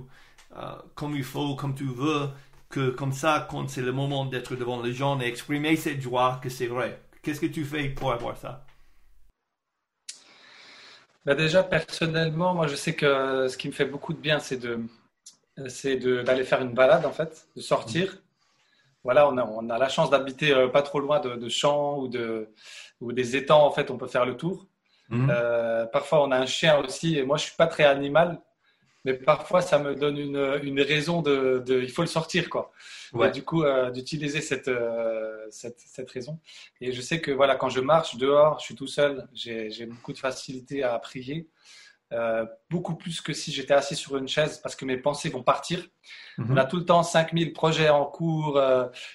euh, 0.57 0.77
comme 0.94 1.14
il 1.16 1.24
faut, 1.24 1.55
comme 1.55 1.74
tu 1.74 1.85
veux, 1.85 2.29
que 2.70 2.88
comme 2.90 3.12
ça, 3.12 3.46
quand 3.50 3.68
c'est 3.68 3.83
le 3.83 3.92
moment 3.92 4.24
d'être 4.24 4.57
devant 4.57 4.81
les 4.81 4.94
gens 4.94 5.20
et 5.20 5.27
exprimer 5.27 5.77
cette 5.77 6.00
joie, 6.00 6.40
que 6.42 6.48
c'est 6.48 6.66
vrai. 6.66 6.90
Qu'est-ce 7.22 7.40
que 7.40 7.53
tu 7.59 7.64
fais 7.64 7.90
pour 7.90 8.11
avoir 8.12 8.37
ça? 8.38 8.64
Bah 11.27 11.35
Déjà, 11.35 11.62
personnellement, 11.62 12.55
moi, 12.55 12.66
je 12.66 12.77
sais 12.77 12.94
que 12.94 13.48
ce 13.48 13.57
qui 13.59 13.68
me 13.68 13.72
fait 13.72 13.85
beaucoup 13.85 14.14
de 14.14 14.18
bien, 14.18 14.38
c'est 14.38 14.57
de 14.57 14.81
c'est 15.68 15.96
d'aller 15.96 16.44
faire 16.44 16.62
une 16.62 16.74
balade, 16.74 17.05
en 17.07 17.12
fait, 17.12 17.46
de 17.57 17.61
sortir. 17.61 18.18
Voilà, 19.05 19.29
on 19.29 19.37
a, 19.37 19.44
on 19.44 19.68
a 19.70 19.79
la 19.79 19.88
chance 19.88 20.11
d'habiter 20.11 20.53
euh, 20.53 20.68
pas 20.68 20.83
trop 20.83 21.00
loin 21.00 21.20
de, 21.20 21.37
de 21.37 21.48
champs 21.48 21.98
ou, 21.98 22.09
de, 22.09 22.48
ou 23.00 23.12
des 23.12 23.37
étangs, 23.37 23.64
en 23.66 23.70
fait, 23.70 23.90
on 23.90 23.98
peut 23.98 24.09
faire 24.09 24.24
le 24.24 24.37
tour. 24.37 24.66
Mhm. 25.11 25.29
Euh, 25.31 25.87
parfois, 25.87 26.22
on 26.24 26.31
a 26.33 26.38
un 26.38 26.46
chien 26.46 26.79
aussi. 26.79 27.18
Et 27.18 27.24
moi, 27.24 27.37
je 27.37 27.44
suis 27.44 27.57
pas 27.57 27.66
très 27.66 27.85
animal, 27.85 28.40
mais 29.05 29.14
parfois, 29.14 29.61
ça 29.61 29.79
me 29.79 29.95
donne 29.95 30.17
une, 30.17 30.61
une 30.62 30.81
raison 30.81 31.21
de, 31.21 31.62
de, 31.64 31.83
Il 31.83 31.90
faut 31.90 32.03
le 32.03 32.09
sortir, 32.09 32.49
quoi. 32.49 32.73
Ouais. 33.12 33.31
du 33.31 33.45
coup, 33.45 33.62
euh, 33.62 33.90
d'utiliser 33.90 34.40
cette, 34.40 34.69
euh, 34.69 35.47
cette, 35.51 35.79
cette, 35.79 36.11
raison. 36.11 36.40
Et 36.81 36.90
je 36.90 37.01
sais 37.01 37.21
que 37.21 37.31
voilà, 37.31 37.55
quand 37.55 37.69
je 37.69 37.81
marche 37.81 38.17
dehors, 38.17 38.59
je 38.59 38.64
suis 38.64 38.75
tout 38.75 38.87
seul, 38.87 39.29
j'ai 39.35 39.87
beaucoup 39.87 40.12
de 40.12 40.19
facilité 40.19 40.83
à 40.83 40.99
prier. 40.99 41.49
beaucoup 42.71 42.95
plus 42.95 43.21
que 43.21 43.33
si 43.33 43.53
j'étais 43.53 43.75
assis 43.75 43.97
sur 43.97 44.17
une 44.17 44.29
chaise 44.29 44.59
parce 44.59 44.77
que 44.77 44.85
mes 44.85 44.97
pensées 44.97 45.29
vont 45.29 45.43
partir. 45.43 45.87
Mhm. 46.38 46.53
On 46.53 46.57
a 46.57 46.64
tout 46.64 46.79
le 46.79 46.85
temps 46.85 47.03
5000 47.03 47.53
projets 47.53 47.90
en 47.90 48.07
cours, 48.07 48.61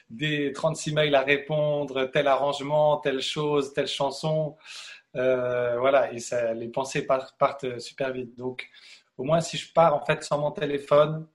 des 0.10 0.52
36 0.54 0.94
mails 0.94 1.16
à 1.16 1.22
répondre, 1.22 2.06
tel 2.06 2.28
arrangement, 2.28 2.98
telle 2.98 3.22
chose, 3.22 3.74
telle 3.74 3.88
chanson. 3.88 4.56
voilà, 5.14 6.14
et 6.14 6.20
ça, 6.20 6.54
les 6.54 6.68
pensées 6.68 7.08
partent, 7.08 7.80
super 7.80 8.14
vite. 8.14 8.38
Donc, 8.38 8.70
au 9.20 9.24
moins, 9.24 9.42
si 9.42 9.58
je 9.58 9.72
pars 9.72 9.94
en 9.94 10.04
fait 10.04 10.24
sans 10.24 10.40
mon 10.40 10.52
téléphone, 10.52 11.28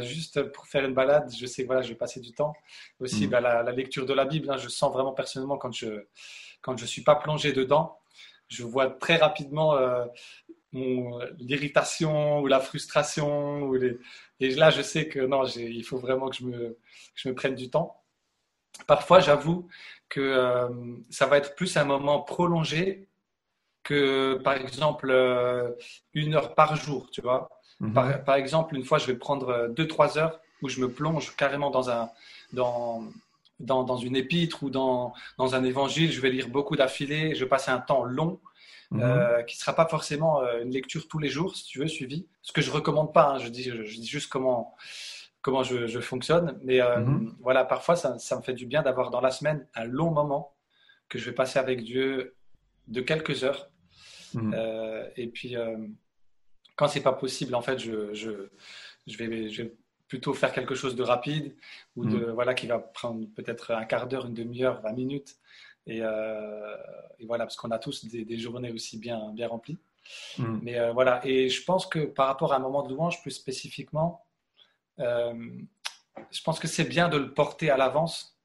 juste 0.00 0.42
pour 0.52 0.66
faire 0.66 0.84
une 0.84 0.94
balade, 0.94 1.32
je 1.36 1.46
sais 1.46 1.62
que 1.62 1.66
voilà, 1.66 1.82
je 1.82 1.90
vais 1.90 1.94
passer 1.96 2.20
du 2.20 2.32
temps. 2.32 2.54
Aussi, 3.00 3.26
mm. 3.26 3.30
bah, 3.30 3.40
la, 3.40 3.72
lecture 3.72 4.06
de 4.06 4.14
la 4.14 4.24
Bible, 4.24 4.50
hein, 4.50 4.56
je 4.56 4.68
sens 4.68 4.92
vraiment 4.92 5.12
personnellement 5.12 5.58
quand 5.58 5.72
je 5.72 6.06
quand 6.62 6.76
je 6.76 6.86
suis 6.86 7.02
pas 7.02 7.16
plongé 7.16 7.52
dedans, 7.52 7.98
je 8.48 8.64
vois 8.64 8.90
très 8.90 9.16
rapidement 9.16 9.76
l'irritation 10.72 12.40
ou 12.40 12.46
la 12.46 12.60
frustration. 12.60 13.62
Ou 13.62 13.74
les... 13.74 13.98
Et 14.40 14.50
là, 14.50 14.70
je 14.70 14.82
sais 14.82 15.08
que 15.08 15.20
non, 15.20 15.44
il 15.44 15.84
faut 15.84 15.98
vraiment 15.98 16.28
que 16.28 16.36
je, 16.36 16.44
me, 16.44 16.78
je 17.14 17.28
me 17.28 17.34
prenne 17.34 17.54
du 17.54 17.70
temps. 17.70 18.02
Parfois, 18.86 19.20
j'avoue 19.20 19.68
que 20.08 20.20
euh, 20.20 20.68
ça 21.10 21.26
va 21.26 21.38
être 21.38 21.54
plus 21.54 21.76
un 21.76 21.84
moment 21.84 22.20
prolongé 22.20 23.08
que, 23.86 24.34
par 24.42 24.54
exemple, 24.54 25.10
euh, 25.10 25.70
une 26.14 26.34
heure 26.34 26.54
par 26.54 26.76
jour, 26.76 27.08
tu 27.10 27.20
vois. 27.20 27.48
Mhm. 27.80 27.92
par, 28.24 28.36
exemple, 28.36 28.74
une 28.74 28.84
fois, 28.84 28.98
je 28.98 29.06
vais 29.06 29.16
prendre 29.16 29.48
euh, 29.50 29.68
deux, 29.68 29.86
trois 29.86 30.16
heures 30.16 30.40
où 30.62 30.68
je 30.68 30.80
me 30.80 30.90
plonge 30.90 31.36
carrément 31.36 31.70
dans 31.70 31.90
un, 31.90 32.08
dans, 32.54 33.04
dans, 33.60 33.84
dans 33.84 33.98
une 33.98 34.16
épître 34.16 34.62
ou 34.62 34.70
dans, 34.70 35.12
dans 35.36 35.54
un 35.54 35.62
évangile. 35.62 36.10
Je 36.10 36.20
vais 36.20 36.30
lire 36.30 36.48
beaucoup 36.48 36.76
d'affilée. 36.76 37.34
Je 37.34 37.44
vais 37.44 37.48
passer 37.48 37.70
un 37.70 37.80
temps 37.80 38.04
long 38.04 38.40
Mhm. 38.90 39.00
Euh, 39.02 39.42
qui 39.42 39.56
ne 39.56 39.60
sera 39.60 39.74
pas 39.74 39.86
forcément 39.86 40.42
euh, 40.42 40.62
une 40.62 40.70
lecture 40.70 41.08
tous 41.08 41.18
les 41.18 41.28
jours, 41.28 41.56
si 41.56 41.64
tu 41.64 41.80
veux, 41.80 41.88
suivi. 41.88 42.26
Ce 42.42 42.52
que 42.52 42.62
je 42.62 42.70
recommande 42.70 43.12
pas, 43.12 43.30
hein, 43.30 43.38
je, 43.38 43.48
dis, 43.48 43.64
je, 43.64 43.82
dis 43.82 44.06
juste 44.06 44.30
comment, 44.30 44.76
comment 45.42 45.62
je, 45.64 46.00
fonctionne. 46.00 46.58
Mais 46.62 46.80
euh, 46.80 47.00
mhm. 47.00 47.34
voilà, 47.40 47.64
parfois, 47.64 47.96
ça, 47.96 48.36
me 48.36 48.42
fait 48.42 48.54
du 48.54 48.66
bien 48.66 48.82
d'avoir 48.82 49.10
dans 49.10 49.20
la 49.20 49.30
semaine 49.30 49.66
un 49.74 49.84
long 49.84 50.10
moment 50.10 50.54
que 51.08 51.18
je 51.18 51.24
vais 51.24 51.34
passer 51.34 51.58
avec 51.58 51.82
Dieu 51.82 52.36
de 52.86 53.00
quelques 53.00 53.42
heures. 53.42 53.70
Mhm. 54.36 54.54
et 55.16 55.26
puis, 55.28 55.54
quand 56.76 56.88
c'est 56.88 57.02
pas 57.02 57.12
possible, 57.12 57.54
en 57.54 57.62
fait, 57.62 57.78
je, 57.78 58.12
je, 58.12 58.48
je, 59.06 59.16
vais, 59.16 59.48
je 59.48 59.62
vais 59.62 59.74
plutôt 60.08 60.34
faire 60.34 60.52
quelque 60.52 60.74
chose 60.74 60.94
de 60.94 61.02
rapide 61.02 61.54
ou 61.96 62.04
de 62.04 62.26
voilà 62.26 62.54
qui 62.54 62.66
va 62.66 62.78
prendre 62.78 63.26
peut-être 63.34 63.72
un 63.72 63.84
quart 63.84 64.06
d'heure, 64.06 64.26
une 64.26 64.34
demi-heure, 64.34 64.80
20 64.82 64.92
minutes 64.92 65.36
euh, 65.88 66.76
et, 67.18 67.26
voilà, 67.26 67.44
parce 67.44 67.56
qu'on 67.56 67.70
a 67.70 67.78
tous 67.78 68.04
des, 68.04 68.38
journées 68.38 68.72
aussi 68.72 68.98
bien, 68.98 69.32
bien 69.32 69.48
remplies. 69.48 69.78
Mm. 70.38 70.58
Mais 70.62 70.78
euh, 70.78 70.92
voilà, 70.92 71.20
et 71.26 71.48
je 71.48 71.64
pense 71.64 71.86
que 71.86 72.00
par 72.00 72.26
rapport 72.26 72.52
à 72.52 72.56
un 72.56 72.60
moment 72.60 72.82
de 72.82 72.92
louange, 72.92 73.22
plus 73.22 73.30
spécifiquement, 73.30 74.24
euh, 74.98 75.34
je 76.30 76.42
pense 76.42 76.58
que 76.58 76.68
c'est 76.68 76.84
bien 76.84 77.08
de 77.08 77.18
le 77.18 77.32
porter 77.32 77.70
à 77.70 77.76
l'avance, 77.76 78.38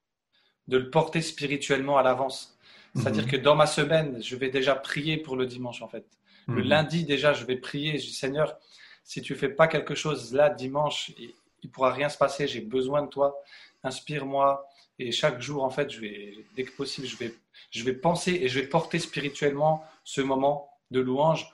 de 0.67 0.77
le 0.77 0.89
porter 0.89 1.21
spirituellement 1.21 1.97
à 1.97 2.03
l'avance. 2.03 2.50
C'est-à-dire 2.95 3.25
mm-hmm. 3.25 3.31
que 3.31 3.37
dans 3.37 3.55
ma 3.55 3.67
semaine, 3.67 4.21
je 4.21 4.35
vais 4.35 4.49
déjà 4.49 4.75
prier 4.75 5.17
pour 5.17 5.35
le 5.35 5.45
dimanche, 5.45 5.81
en 5.81 5.87
fait. 5.87 6.05
Le 6.47 6.61
mm-hmm. 6.61 6.67
lundi, 6.67 7.05
déjà, 7.05 7.33
je 7.33 7.45
vais 7.45 7.57
prier. 7.57 7.97
Je 7.97 8.07
dis, 8.07 8.13
Seigneur, 8.13 8.57
si 9.03 9.21
tu 9.21 9.35
fais 9.35 9.49
pas 9.49 9.67
quelque 9.67 9.95
chose 9.95 10.33
là, 10.33 10.49
dimanche, 10.49 11.11
il, 11.17 11.33
ne 11.63 11.69
pourra 11.69 11.93
rien 11.93 12.09
se 12.09 12.17
passer. 12.17 12.47
J'ai 12.47 12.61
besoin 12.61 13.03
de 13.03 13.07
toi. 13.07 13.35
Inspire-moi, 13.83 14.67
et 14.99 15.11
chaque 15.11 15.41
jour, 15.41 15.63
en 15.63 15.69
fait, 15.69 15.89
je 15.89 15.99
vais, 15.99 16.33
dès 16.55 16.63
que 16.63 16.71
possible, 16.71 17.07
je 17.07 17.17
vais, 17.17 17.33
je 17.71 17.83
vais 17.83 17.93
penser 17.93 18.33
et 18.33 18.47
je 18.47 18.59
vais 18.59 18.67
porter 18.67 18.99
spirituellement 18.99 19.83
ce 20.03 20.21
moment 20.21 20.69
de 20.91 20.99
louange 20.99 21.51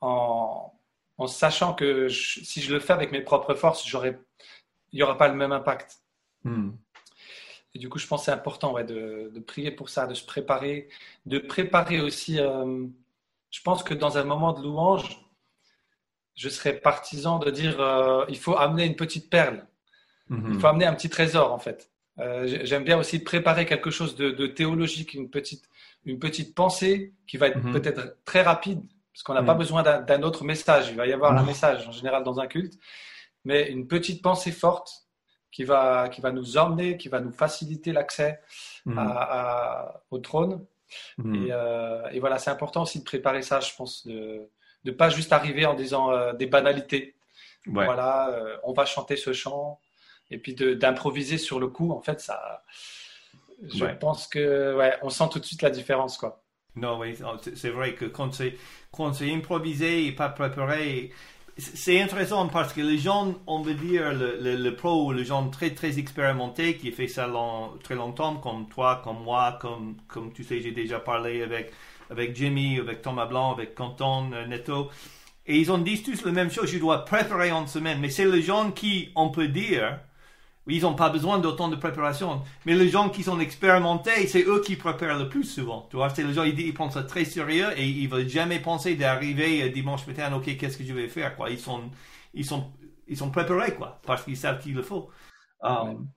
en, 0.00 0.72
en 1.16 1.26
sachant 1.26 1.72
que 1.72 2.08
si 2.08 2.60
je 2.60 2.72
le 2.72 2.80
fais 2.80 2.92
avec 2.92 3.12
mes 3.12 3.20
propres 3.20 3.54
forces, 3.54 3.86
il 3.86 4.18
n'y 4.92 5.02
aura 5.02 5.16
pas 5.16 5.28
le 5.28 5.34
même 5.34 5.52
impact. 5.52 6.02
Hmm. 6.44 6.72
Et 7.74 7.78
du 7.78 7.88
coup, 7.88 7.98
je 7.98 8.06
pense 8.06 8.22
que 8.22 8.24
c'est 8.26 8.32
important 8.32 8.74
ouais, 8.74 8.84
de, 8.84 9.30
de, 9.32 9.40
prier 9.40 9.70
pour 9.70 9.88
ça, 9.88 10.06
de 10.06 10.14
se 10.14 10.24
préparer, 10.24 10.88
de 11.26 11.38
préparer 11.38 12.00
aussi. 12.00 12.38
Euh, 12.38 12.86
je 13.50 13.60
pense 13.62 13.82
que 13.82 13.94
dans 13.94 14.18
un 14.18 14.24
moment 14.24 14.52
de 14.52 14.62
louange, 14.62 15.18
je 16.34 16.48
serais 16.48 16.74
partisan 16.74 17.38
de 17.38 17.50
dire 17.50 17.80
euh, 17.80 18.24
il 18.28 18.38
faut 18.38 18.56
amener 18.56 18.84
une 18.84 18.96
petite 18.96 19.30
perle, 19.30 19.66
hmm. 20.28 20.52
il 20.54 20.60
faut 20.60 20.66
amener 20.66 20.86
un 20.86 20.94
petit 20.94 21.10
trésor 21.10 21.52
en 21.52 21.58
fait. 21.58 21.92
Euh, 22.18 22.60
j'aime 22.64 22.84
bien 22.84 22.98
aussi 22.98 23.18
préparer 23.20 23.64
quelque 23.64 23.90
chose 23.90 24.16
de, 24.16 24.46
théologique, 24.46 25.14
une 25.14 25.30
petite, 25.30 25.64
une 26.04 26.18
petite 26.18 26.54
pensée 26.54 27.14
qui 27.26 27.36
va 27.36 27.48
être 27.48 27.62
mhm. 27.62 27.72
peut-être 27.72 28.16
très 28.24 28.42
rapide, 28.42 28.82
parce 29.12 29.22
qu'on 29.22 29.34
n'a 29.34 29.42
pas 29.42 29.54
mhm. 29.54 29.58
besoin 29.58 29.82
d'un 29.82 30.22
autre 30.22 30.44
message. 30.44 30.90
Il 30.90 30.96
va 30.96 31.06
y 31.06 31.12
avoir 31.12 31.36
un 31.36 31.42
message 31.42 31.88
en 31.88 31.92
général 31.92 32.22
dans 32.22 32.38
un 32.38 32.46
culte, 32.46 32.74
mais 33.44 33.70
une 33.70 33.86
petite 33.86 34.22
pensée 34.22 34.52
forte 34.52 35.01
qui 35.52 35.64
va, 35.64 36.08
qui 36.08 36.20
va 36.20 36.32
nous 36.32 36.56
emmener, 36.56 36.96
qui 36.96 37.08
va 37.08 37.20
nous 37.20 37.30
faciliter 37.30 37.92
l'accès 37.92 38.40
mhm. 38.86 39.08
au 40.10 40.18
trône. 40.18 40.64
Euh, 41.20 42.08
et, 42.10 42.20
voilà, 42.20 42.38
c'est 42.38 42.50
important 42.50 42.82
aussi 42.82 42.98
de 42.98 43.04
préparer 43.04 43.42
ça, 43.42 43.60
je 43.60 43.74
pense, 43.76 44.06
de 44.06 44.48
ne 44.84 44.90
pas 44.90 45.08
juste 45.08 45.32
arriver 45.32 45.64
en 45.66 45.74
disant 45.74 46.10
euh, 46.10 46.32
des 46.32 46.46
banalités. 46.46 47.14
Voilà, 47.66 48.34
on 48.64 48.72
va 48.72 48.84
chanter 48.84 49.14
ce 49.14 49.32
chant, 49.32 49.78
et 50.32 50.38
puis 50.38 50.54
d'improviser 50.54 51.38
sur 51.38 51.60
le 51.60 51.68
coup, 51.68 51.92
en 51.92 52.00
fait, 52.00 52.20
ça, 52.20 52.64
je 53.72 53.84
pense 53.84 54.26
que, 54.26 54.74
ouais, 54.74 54.94
on 55.02 55.10
sent 55.10 55.28
tout 55.30 55.38
de 55.38 55.44
suite 55.44 55.62
la 55.62 55.70
différence, 55.70 56.18
quoi. 56.18 56.42
Non, 56.74 56.98
oui, 56.98 57.16
c'est 57.54 57.68
vrai 57.70 57.94
que 57.94 58.06
quand 58.06 58.32
c'est, 58.32 58.56
quand 58.90 59.12
c'est 59.12 59.30
improvisé 59.32 60.06
et 60.06 60.12
pas 60.12 60.30
préparé, 60.30 61.12
c'est 61.58 62.00
intéressant 62.00 62.48
parce 62.48 62.72
que 62.72 62.80
les 62.80 62.98
gens, 62.98 63.34
on 63.46 63.60
veut 63.60 63.74
dire, 63.74 64.12
le, 64.14 64.56
le, 64.56 64.74
pro, 64.74 65.12
les 65.12 65.24
gens 65.24 65.48
très 65.48 65.70
très 65.70 65.98
expérimentés 65.98 66.76
qui 66.76 66.90
fait 66.92 67.08
ça 67.08 67.28
très 67.82 67.94
longtemps, 67.94 68.36
comme 68.36 68.68
toi, 68.68 69.02
comme 69.04 69.22
moi, 69.22 69.58
comme, 69.60 69.96
comme 70.08 70.32
tu 70.32 70.44
sais, 70.44 70.60
j'ai 70.60 70.72
déjà 70.72 70.98
parlé 70.98 71.42
avec, 71.42 71.72
avec 72.10 72.34
Jimmy, 72.34 72.78
avec 72.78 73.02
Thomas 73.02 73.26
Blanc, 73.26 73.52
avec 73.52 73.74
Canton, 73.74 74.32
euh, 74.32 74.46
Neto. 74.46 74.90
Et 75.46 75.58
ils 75.58 75.70
ont 75.70 75.78
dit 75.78 76.02
tous 76.02 76.24
la 76.24 76.32
même 76.32 76.50
chose, 76.50 76.70
je 76.70 76.78
dois 76.78 77.04
préparer 77.04 77.52
en 77.52 77.66
semaine. 77.66 77.98
Mais 78.00 78.08
c'est 78.08 78.24
les 78.24 78.42
gens 78.42 78.70
qui, 78.70 79.10
on 79.14 79.28
peut 79.28 79.48
dire, 79.48 79.98
ils 80.66 80.82
n'ont 80.82 80.94
pas 80.94 81.08
besoin 81.08 81.38
d'autant 81.38 81.68
de 81.68 81.76
préparation. 81.76 82.42
Mais 82.66 82.74
les 82.74 82.88
gens 82.88 83.08
qui 83.08 83.22
sont 83.22 83.40
expérimentés, 83.40 84.26
c'est 84.26 84.44
eux 84.44 84.60
qui 84.60 84.76
préparent 84.76 85.18
le 85.18 85.28
plus 85.28 85.44
souvent. 85.44 85.86
Tu 85.90 85.96
vois, 85.96 86.10
c'est 86.10 86.22
les 86.22 86.32
gens, 86.32 86.44
ils, 86.44 86.58
ils, 86.60 86.74
prennent 86.74 86.90
ça 86.90 87.02
très 87.02 87.24
sérieux 87.24 87.68
et 87.76 87.86
ils 87.86 88.08
veulent 88.08 88.28
jamais 88.28 88.60
penser 88.60 88.94
d'arriver 88.94 89.62
euh, 89.62 89.70
dimanche 89.70 90.06
matin, 90.06 90.32
ok, 90.32 90.56
qu'est-ce 90.56 90.78
que 90.78 90.84
je 90.84 90.92
vais 90.92 91.08
faire, 91.08 91.36
quoi. 91.36 91.50
Ils 91.50 91.58
sont, 91.58 91.82
ils 92.32 92.44
sont, 92.44 92.70
ils 93.08 93.16
sont 93.16 93.30
préparés, 93.30 93.74
quoi, 93.74 94.00
parce 94.06 94.22
qu'ils 94.22 94.36
savent 94.36 94.60
qu'il 94.60 94.74
le 94.74 94.82
faut. 94.82 95.10
Um, 95.62 96.08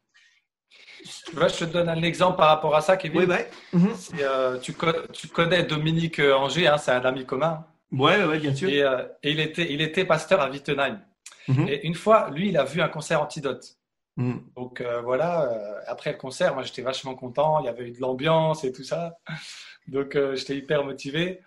je 1.04 1.60
te 1.60 1.66
donne 1.66 1.90
un 1.90 2.02
exemple 2.02 2.38
par 2.38 2.48
rapport 2.48 2.76
à 2.76 2.82
ça, 2.82 2.98
Kevin. 2.98 3.22
Oui, 3.22 3.26
oui. 3.74 3.80
Euh, 4.22 4.60
tu, 4.60 4.76
tu, 5.14 5.28
connais 5.28 5.64
Dominique 5.64 6.20
euh, 6.20 6.36
Angers, 6.36 6.68
hein, 6.68 6.78
c'est 6.78 6.92
un 6.92 7.02
ami 7.02 7.26
commun. 7.26 7.66
Oui, 7.92 8.12
ouais, 8.12 8.40
bien 8.40 8.54
sûr. 8.54 8.70
Et, 8.70 8.80
et, 9.24 9.32
il, 9.32 9.40
était, 9.40 9.72
il 9.72 9.82
était 9.82 10.06
pasteur 10.06 10.42
à 10.42 10.50
Wittenheim. 10.50 11.00
Mhm. 11.48 11.68
Et 11.68 11.86
une 11.86 11.96
fois, 11.96 12.30
lui, 12.32 12.50
il 12.50 12.58
a 12.58 12.64
vu 12.64 12.82
un 12.82 12.90
concert 12.90 13.22
antidote. 13.22 13.75
Mm. 14.18 14.38
Donc 14.56 14.82
euh, 14.82 15.02
voilà, 15.02 15.44
euh, 15.44 15.80
après 15.88 16.12
le 16.12 16.18
concert, 16.18 16.54
moi 16.54 16.64
j'étais 16.64 16.82
vachement 16.82 17.16
content, 17.16 17.60
il 17.60 17.66
y 17.66 17.70
avait 17.70 17.88
eu 17.88 17.92
de 17.92 18.00
l'ambiance 18.00 18.64
et 18.64 18.72
tout 18.72 18.84
ça. 18.84 19.18
Donc 19.88 20.16
euh, 20.16 20.36
j'étais 20.36 20.58
hyper 20.58 20.84
motivé. 20.84 21.42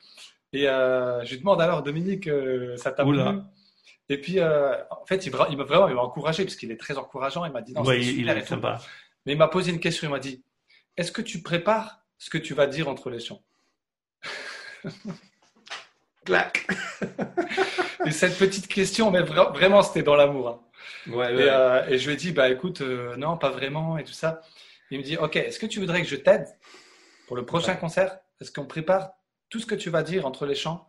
Et 0.52 0.62
je 0.62 1.30
lui 1.30 1.40
demande 1.40 1.60
alors, 1.60 1.82
Dominique, 1.82 2.30
ça 2.76 2.90
t'a 2.90 3.04
plu? 3.04 3.20
Et 4.08 4.18
puis 4.18 4.40
en 4.40 5.04
fait, 5.06 5.26
il, 5.26 5.32
m'a 5.32 5.64
vraiment 5.64 6.02
encouragé 6.02 6.44
parce 6.44 6.56
qu'il 6.56 6.70
est 6.70 6.80
très 6.80 6.96
encourageant. 6.96 7.44
Il 7.44 7.52
m'a 7.52 7.60
dit 7.60 7.74
non, 7.74 7.84
il 7.92 8.28
est 8.28 8.46
sympa. 8.46 8.80
Mais 9.26 9.32
il 9.32 9.38
m'a 9.38 9.48
posé 9.48 9.70
une 9.72 9.80
question, 9.80 10.08
il 10.08 10.10
m'a 10.10 10.18
dit 10.18 10.42
Est-ce 10.96 11.12
que 11.12 11.20
tu 11.20 11.42
prépares 11.42 12.00
ce 12.16 12.30
que 12.30 12.38
tu 12.38 12.54
vas 12.54 12.66
dire 12.66 12.88
entre 12.88 13.10
les 13.10 13.20
chants 13.20 13.42
Clac 16.24 16.66
Et 18.06 18.10
cette 18.10 18.38
petite 18.38 18.68
question, 18.68 19.10
mais 19.10 19.20
vraiment, 19.20 19.82
c'était 19.82 20.02
dans 20.02 20.16
l'amour. 20.16 20.48
Hein. 20.48 20.67
Euh, 21.08 21.86
et, 21.88 21.98
je 21.98 22.06
lui 22.06 22.14
ai 22.14 22.16
dit, 22.16 22.32
bah 22.32 22.48
écoute, 22.48 22.80
euh, 22.80 23.16
non, 23.16 23.36
pas 23.36 23.50
vraiment 23.50 23.98
et 23.98 24.04
tout 24.04 24.12
ça. 24.12 24.40
Il 24.90 24.98
me 24.98 25.04
dit, 25.04 25.16
ok, 25.16 25.36
est-ce 25.36 25.58
que 25.58 25.66
tu 25.66 25.80
voudrais 25.80 26.02
que 26.02 26.08
je 26.08 26.16
t'aide 26.16 26.46
pour 27.26 27.36
le 27.36 27.44
prochain 27.44 27.74
concert? 27.74 28.18
Est-ce 28.40 28.52
qu'on 28.52 28.64
prépare 28.64 29.10
tout 29.50 29.60
ce 29.60 29.66
que 29.66 29.74
tu 29.74 29.90
vas 29.90 30.02
dire 30.02 30.26
entre 30.26 30.46
les 30.46 30.54
chants 30.54 30.88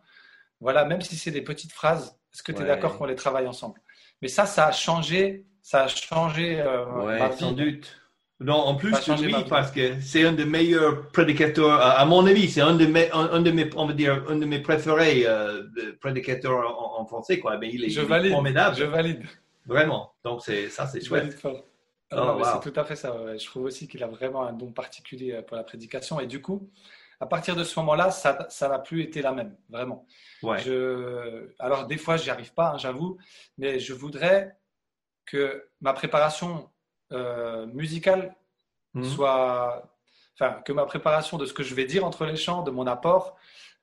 Voilà, 0.60 0.84
même 0.84 1.02
si 1.02 1.16
c'est 1.16 1.30
des 1.30 1.42
petites 1.42 1.72
phrases, 1.72 2.16
est-ce 2.32 2.42
que 2.42 2.52
tu 2.52 2.62
es 2.62 2.66
d'accord 2.66 2.96
qu'on 2.96 3.06
les 3.06 3.16
travaille 3.16 3.46
ensemble? 3.46 3.80
Mais 4.22 4.28
ça, 4.28 4.46
ça 4.46 4.66
a 4.66 4.72
changé, 4.72 5.46
ça 5.62 5.84
a 5.84 5.88
changé 5.88 6.60
euh, 6.60 6.86
ma 7.18 7.32
Sans 7.32 7.52
doute. 7.52 7.96
Non, 8.42 8.54
en 8.54 8.74
plus, 8.74 8.94
oui, 9.20 9.34
parce 9.50 9.70
que 9.70 10.00
c'est 10.00 10.24
un 10.24 10.32
des 10.32 10.46
meilleurs 10.46 11.08
prédicateurs, 11.08 11.78
à 11.78 12.02
mon 12.06 12.24
avis, 12.24 12.48
c'est 12.48 12.62
un 12.62 12.74
de 12.74 12.86
mes, 12.86 13.10
un, 13.12 13.42
de 13.42 13.50
mes, 13.50 13.68
on 13.76 13.84
va 13.84 13.92
dire, 13.92 14.24
un 14.30 14.36
de 14.36 14.46
mes 14.46 14.60
préférés 14.60 15.26
prédicateurs 16.00 16.98
en, 16.98 17.04
français, 17.04 17.38
quoi. 17.38 17.58
Mais 17.58 17.68
il 17.70 17.84
est, 17.84 17.90
je 17.90 18.00
valide, 18.00 18.32
formidable. 18.32 18.76
Je 18.76 18.84
valide. 18.84 19.26
Vraiment. 19.70 20.12
Donc, 20.24 20.42
c'est, 20.42 20.68
ça, 20.68 20.86
c'est 20.86 21.00
chouette. 21.00 21.40
Oh, 22.12 22.42
C'est 22.42 22.72
tout 22.72 22.80
à 22.80 22.84
fait 22.84 22.96
ça. 22.96 23.14
Je 23.36 23.46
trouve 23.46 23.64
aussi 23.64 23.86
qu'il 23.86 24.02
a 24.02 24.08
vraiment 24.08 24.42
un 24.42 24.52
don 24.52 24.72
particulier 24.72 25.32
euh, 25.32 25.42
pour 25.42 25.56
la 25.56 25.62
prédication. 25.62 26.18
Et 26.18 26.26
du 26.26 26.42
coup, 26.42 26.68
à 27.20 27.26
partir 27.26 27.54
de 27.54 27.62
ce 27.62 27.78
moment-là, 27.78 28.10
ça 28.10 28.68
n'a 28.68 28.78
plus 28.80 29.02
été 29.02 29.22
la 29.22 29.30
même, 29.30 29.56
vraiment. 29.68 30.06
Ouais. 30.42 30.58
Je... 30.58 31.52
Alors, 31.60 31.86
des 31.86 31.98
fois, 31.98 32.16
j'y 32.16 32.30
arrive 32.30 32.52
pas, 32.52 32.72
hein, 32.72 32.78
j'avoue, 32.78 33.16
mais 33.58 33.78
je 33.78 33.94
voudrais 33.94 34.56
que 35.24 35.68
ma 35.80 35.92
préparation 35.92 36.68
euh, 37.12 37.66
musicale 37.66 38.34
mhm. 38.94 39.04
soit. 39.04 39.88
Enfin, 40.34 40.62
que 40.62 40.72
ma 40.72 40.86
préparation 40.86 41.36
de 41.36 41.44
ce 41.44 41.52
que 41.52 41.62
je 41.62 41.74
vais 41.74 41.84
dire 41.84 42.04
entre 42.04 42.24
les 42.24 42.34
chants, 42.34 42.62
de 42.62 42.70
mon 42.70 42.86
apport, 42.86 43.36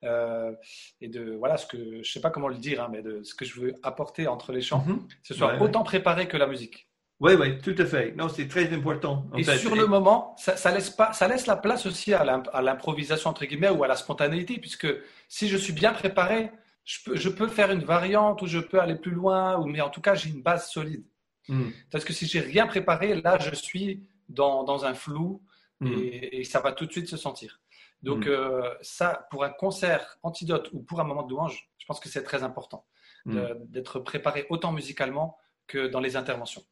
euh, 0.04 0.52
et 1.00 1.08
de 1.08 1.32
voilà 1.36 1.56
ce 1.56 1.66
que 1.66 2.02
je 2.02 2.10
sais 2.10 2.20
pas 2.20 2.30
comment 2.30 2.48
le 2.48 2.56
dire, 2.56 2.82
hein, 2.82 2.88
mais 2.90 3.02
de 3.02 3.22
ce 3.22 3.34
que 3.34 3.44
je 3.44 3.60
veux 3.60 3.74
apporter 3.82 4.26
entre 4.28 4.52
les 4.52 4.60
chants, 4.60 4.84
Mhm. 4.86 5.06
ce 5.22 5.34
soit 5.34 5.54
Ouais, 5.54 5.60
autant 5.60 5.82
préparé 5.82 6.28
que 6.28 6.36
la 6.36 6.46
musique. 6.46 6.86
Oui, 7.20 7.32
oui, 7.34 7.58
tout 7.60 7.74
à 7.78 7.84
fait. 7.84 8.12
Non, 8.14 8.28
c'est 8.28 8.46
très 8.46 8.72
important. 8.72 9.26
en 9.32 9.38
Et 9.38 9.42
fait. 9.42 9.58
sur 9.58 9.74
le 9.74 9.86
moment, 9.86 10.36
ça, 10.38 10.56
ça 10.56 10.70
laisse 10.72 10.90
pas, 10.90 11.12
ça 11.12 11.26
laisse 11.26 11.46
la 11.48 11.56
place 11.56 11.84
aussi 11.84 12.14
à 12.14 12.24
l'im- 12.24 12.44
à 12.52 12.62
l'improvisation 12.62 13.30
entre 13.30 13.44
guillemets 13.44 13.70
ou 13.70 13.82
à 13.82 13.88
la 13.88 13.96
spontanéité, 13.96 14.58
puisque 14.58 14.86
si 15.28 15.48
je 15.48 15.56
suis 15.56 15.72
bien 15.72 15.92
préparé, 15.92 16.52
je 16.84 16.98
peux, 17.04 17.16
je 17.16 17.28
peux 17.28 17.48
faire 17.48 17.72
une 17.72 17.82
variante 17.82 18.40
ou 18.42 18.46
je 18.46 18.60
peux 18.60 18.78
aller 18.80 18.94
plus 18.94 19.10
loin, 19.10 19.58
ou 19.58 19.66
mais 19.66 19.80
en 19.80 19.90
tout 19.90 20.00
cas 20.00 20.14
j'ai 20.14 20.30
une 20.30 20.42
base 20.42 20.70
solide. 20.70 21.04
Mm, 21.48 21.70
Parce 21.90 22.04
que 22.04 22.12
si 22.12 22.26
j'ai 22.26 22.40
rien 22.40 22.66
préparé, 22.68 23.20
là 23.20 23.36
je 23.40 23.52
suis 23.54 24.06
dans, 24.28 24.62
dans 24.62 24.84
un 24.84 24.94
flou 24.94 25.42
mm. 25.80 25.92
et, 25.92 26.40
et 26.40 26.44
ça 26.44 26.60
va 26.60 26.70
tout 26.72 26.86
de 26.86 26.92
suite 26.92 27.08
se 27.08 27.16
sentir. 27.16 27.60
Donc 28.02 28.26
Mm. 28.26 28.30
euh, 28.30 28.70
ça, 28.80 29.26
pour 29.30 29.44
un 29.44 29.50
concert 29.50 30.18
antidote 30.22 30.70
ou 30.72 30.80
pour 30.82 31.00
un 31.00 31.04
moment 31.04 31.22
de 31.24 31.30
louange, 31.30 31.68
je 31.78 31.86
pense 31.86 32.00
que 32.00 32.08
c'est 32.08 32.22
très 32.22 32.42
important 32.42 32.84
Mm. 33.26 33.40
d'être 33.66 33.98
préparé 33.98 34.46
autant 34.48 34.72
musicalement 34.72 35.36
que 35.66 35.88
dans 35.88 36.00
les 36.00 36.16
interventions. 36.16 36.62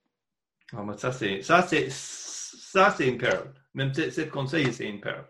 Ah, 0.73 0.83
mais 0.87 0.97
ça, 0.97 1.13
c'est, 1.13 1.43
ça, 1.43 1.63
c'est, 1.63 1.89
ça, 1.91 2.95
c'est 2.97 3.07
une 3.09 3.19
perle. 3.19 3.53
Même 3.75 3.93
ce, 3.93 4.23
conseil, 4.23 4.73
c'est 4.73 4.87
une 4.89 5.01
perle. 5.01 5.25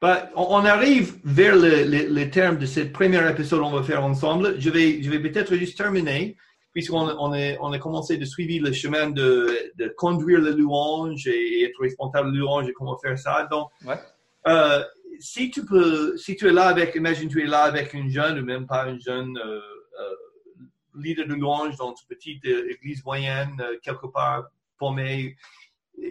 Bah, 0.00 0.28
on, 0.36 0.64
arrive 0.64 1.18
vers 1.24 1.56
le, 1.56 1.84
le, 1.84 2.06
le 2.08 2.30
terme 2.30 2.58
de 2.58 2.66
ce 2.66 2.80
premier 2.80 3.28
épisode 3.30 3.60
qu'on 3.60 3.70
va 3.70 3.82
faire 3.82 4.04
ensemble. 4.04 4.60
Je 4.60 4.70
vais, 4.70 5.02
je 5.02 5.10
vais 5.10 5.20
peut-être 5.20 5.54
juste 5.56 5.76
terminer, 5.76 6.36
puisqu'on 6.72 7.08
on 7.18 7.32
est, 7.34 7.56
on 7.60 7.72
a 7.72 7.78
commencé 7.78 8.16
de 8.18 8.24
suivre 8.24 8.66
le 8.68 8.72
chemin 8.72 9.10
de, 9.10 9.72
de 9.76 9.88
conduire 9.96 10.40
la 10.40 10.50
louange 10.50 11.26
et 11.26 11.64
être 11.64 11.80
responsable 11.80 12.30
de 12.30 12.34
la 12.36 12.40
louange 12.42 12.68
et 12.68 12.72
comment 12.72 12.96
faire 12.98 13.18
ça. 13.18 13.48
Donc, 13.50 13.70
Ouais. 13.84 13.98
euh, 14.46 14.84
si 15.18 15.50
tu 15.50 15.64
peux, 15.64 16.16
si 16.16 16.36
tu 16.36 16.48
es 16.48 16.52
là 16.52 16.66
avec, 16.66 16.94
imagine 16.94 17.28
tu 17.28 17.42
es 17.42 17.46
là 17.46 17.62
avec 17.62 17.92
une 17.94 18.08
jeune 18.08 18.38
ou 18.38 18.44
même 18.44 18.66
pas 18.66 18.88
une 18.88 19.00
jeune 19.00 19.36
euh, 19.38 19.60
euh, 20.00 20.14
leader 20.94 21.26
de 21.26 21.34
louange 21.34 21.76
dans 21.76 21.90
une 21.90 22.06
petite 22.08 22.44
euh, 22.46 22.70
église 22.70 23.04
moyenne 23.04 23.60
quelque 23.82 24.06
part 24.06 24.44
paumé. 24.76 25.36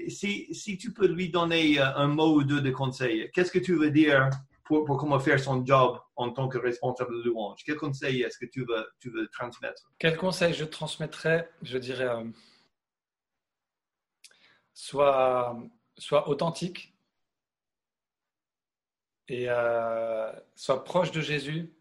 Si, 0.10 0.54
si 0.54 0.78
tu 0.78 0.92
peux 0.92 1.08
lui 1.08 1.30
donner 1.30 1.80
un 1.80 2.08
mot 2.08 2.36
ou 2.36 2.44
deux 2.44 2.60
de 2.60 2.72
conseil, 2.72 3.30
qu'est-ce 3.34 3.52
que 3.52 3.60
tu 3.60 3.76
veux 3.76 3.90
dire 3.90 4.30
pour, 4.66 4.84
pour 4.84 4.98
comment 4.98 5.20
faire 5.20 5.40
son 5.40 5.66
job 5.66 5.98
en 6.18 6.32
tant 6.32 6.50
que 6.50 6.58
responsable 6.58 7.24
de 7.24 7.30
louange? 7.30 7.62
Quel 7.66 7.78
conseil 7.78 8.22
est-ce 8.22 8.38
que 8.38 8.46
tu 8.46 8.66
veux, 8.66 8.86
tu 9.00 9.10
veux 9.10 9.30
transmettre? 9.30 9.90
Quel 9.98 10.18
conseil 10.18 10.54
je 10.54 10.66
transmettrais 10.66 11.50
Je 11.62 11.78
dirais, 11.78 12.10
sois, 14.74 15.58
sois 15.98 16.28
authentique 16.28 16.97
et 19.28 19.46
euh, 19.50 20.32
sois 20.56 20.84
proche 20.84 21.12
de 21.12 21.22
Jésus. 21.22 21.72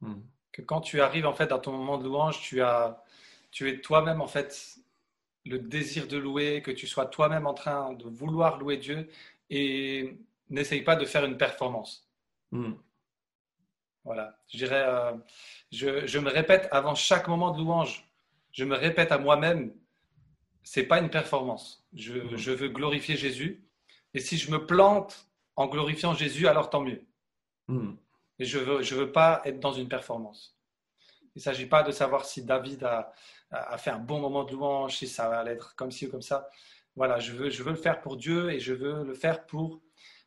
Hmm. 0.00 0.20
Que 0.52 0.62
quand 0.62 0.80
tu 0.80 1.00
arrives 1.00 1.26
en 1.26 1.32
fait 1.32 1.46
dans 1.46 1.58
ton 1.58 1.72
moment 1.72 1.98
de 1.98 2.04
louange, 2.04 2.40
tu 2.40 2.60
as, 2.62 3.02
tu 3.50 3.68
es 3.68 3.80
toi-même 3.80 4.20
en 4.20 4.26
fait 4.26 4.76
le 5.46 5.58
désir 5.58 6.06
de 6.06 6.18
louer, 6.18 6.62
que 6.62 6.70
tu 6.70 6.86
sois 6.86 7.06
toi-même 7.06 7.46
en 7.46 7.54
train 7.54 7.92
de 7.94 8.04
vouloir 8.04 8.58
louer 8.58 8.76
Dieu 8.76 9.08
et 9.48 10.18
n'essaye 10.48 10.82
pas 10.82 10.96
de 10.96 11.04
faire 11.04 11.24
une 11.24 11.36
performance. 11.36 12.08
Hmm. 12.50 12.72
Voilà, 14.04 14.38
je 14.48 14.58
dirais, 14.58 14.82
euh, 14.86 15.12
je, 15.70 16.06
je 16.06 16.18
me 16.18 16.30
répète 16.30 16.68
avant 16.72 16.94
chaque 16.94 17.28
moment 17.28 17.50
de 17.50 17.58
louange, 17.58 18.08
je 18.50 18.64
me 18.64 18.74
répète 18.74 19.12
à 19.12 19.18
moi-même, 19.18 19.72
c'est 20.62 20.84
pas 20.84 20.98
une 20.98 21.10
performance. 21.10 21.86
Je, 21.94 22.36
je 22.36 22.50
veux 22.50 22.68
glorifier 22.68 23.16
Jésus. 23.16 23.62
Et 24.14 24.20
si 24.20 24.36
je 24.38 24.50
me 24.50 24.66
plante 24.66 25.29
en 25.60 25.66
glorifiant 25.66 26.14
Jésus, 26.14 26.48
alors 26.48 26.70
tant 26.70 26.80
mieux. 26.80 27.04
Hmm. 27.68 27.92
Mais 28.38 28.46
je 28.46 28.58
veux, 28.58 28.80
je 28.80 28.94
veux 28.94 29.12
pas 29.12 29.42
être 29.44 29.60
dans 29.60 29.74
une 29.74 29.90
performance. 29.90 30.56
Il 31.34 31.40
ne 31.40 31.42
s'agit 31.42 31.66
pas 31.66 31.82
de 31.82 31.92
savoir 31.92 32.24
si 32.24 32.42
David 32.42 32.82
a, 32.82 33.12
fait 33.76 33.90
un 33.90 33.98
bon 33.98 34.20
moment 34.20 34.44
de 34.44 34.52
louange, 34.52 34.96
si 34.96 35.06
ça 35.06 35.28
va 35.28 35.44
être 35.50 35.76
comme 35.76 35.90
ci 35.90 36.06
ou 36.06 36.10
comme 36.10 36.22
ça. 36.22 36.48
Voilà, 36.96 37.18
je 37.18 37.32
veux, 37.32 37.50
je 37.50 37.62
veux 37.62 37.72
le 37.72 37.76
faire 37.76 38.00
pour 38.00 38.16
Dieu 38.16 38.50
et 38.50 38.58
je 38.58 38.72
veux 38.72 39.04
le 39.04 39.12
faire 39.12 39.44
pour 39.44 39.82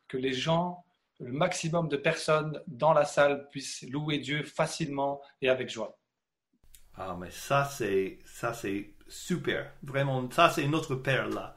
que 0.06 0.16
les 0.16 0.32
gens, 0.32 0.84
le 1.18 1.32
maximum 1.32 1.88
de 1.88 1.96
personnes 1.96 2.62
dans 2.68 2.92
la 2.92 3.04
salle 3.04 3.48
puissent 3.48 3.82
louer 3.90 4.18
Dieu 4.18 4.44
facilement 4.44 5.20
et 5.42 5.48
avec 5.48 5.68
joie. 5.68 5.98
Ah, 6.94 7.16
mais 7.18 7.32
ça, 7.32 7.64
c'est, 7.64 8.20
ça, 8.24 8.54
c'est 8.54 8.94
super. 9.08 9.72
Vraiment, 9.82 10.30
ça, 10.30 10.48
c'est 10.48 10.68
notre 10.68 10.94
perle 10.94 11.34
là. 11.34 11.56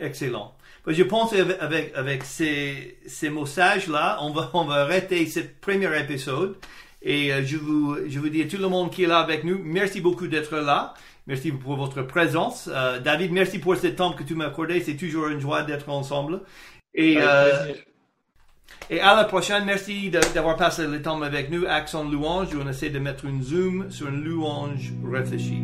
Excellent. 0.00 0.54
Je 0.86 1.02
pense 1.02 1.32
avec, 1.32 1.56
avec, 1.60 1.92
avec 1.96 2.24
ces, 2.24 2.98
ces 3.06 3.28
mots 3.28 3.46
sages 3.46 3.88
là, 3.88 4.18
on 4.20 4.32
va, 4.32 4.50
on 4.54 4.64
va 4.64 4.82
arrêter 4.82 5.26
ce 5.26 5.40
premier 5.60 5.88
épisode. 5.98 6.56
Et 7.02 7.32
euh, 7.32 7.42
je 7.44 7.56
vous, 7.56 7.96
je 8.08 8.18
vous 8.18 8.28
dis 8.28 8.42
à 8.42 8.46
tout 8.46 8.56
le 8.56 8.68
monde 8.68 8.90
qui 8.90 9.04
est 9.04 9.06
là 9.06 9.18
avec 9.18 9.44
nous, 9.44 9.60
merci 9.62 10.00
beaucoup 10.00 10.26
d'être 10.28 10.56
là. 10.56 10.94
Merci 11.26 11.50
pour 11.50 11.76
votre 11.76 12.02
présence. 12.02 12.70
Euh, 12.72 13.00
David, 13.00 13.32
merci 13.32 13.58
pour 13.58 13.76
ce 13.76 13.88
temps 13.88 14.12
que 14.12 14.22
tu 14.22 14.34
m'as 14.36 14.46
accordé. 14.46 14.80
C'est 14.80 14.96
toujours 14.96 15.26
une 15.26 15.40
joie 15.40 15.64
d'être 15.64 15.88
ensemble. 15.88 16.42
Et, 16.94 17.16
euh, 17.18 17.72
et 18.90 19.00
à 19.00 19.16
la 19.16 19.24
prochaine, 19.24 19.64
merci 19.64 20.10
d'avoir 20.10 20.56
passé 20.56 20.86
le 20.86 21.02
temps 21.02 21.20
avec 21.20 21.50
nous. 21.50 21.66
Accent 21.66 22.04
louange, 22.04 22.48
on 22.60 22.68
essaie 22.68 22.90
de 22.90 23.00
mettre 23.00 23.24
une 23.24 23.42
zoom 23.42 23.90
sur 23.90 24.08
une 24.08 24.22
louange 24.22 24.92
réfléchie. 25.04 25.62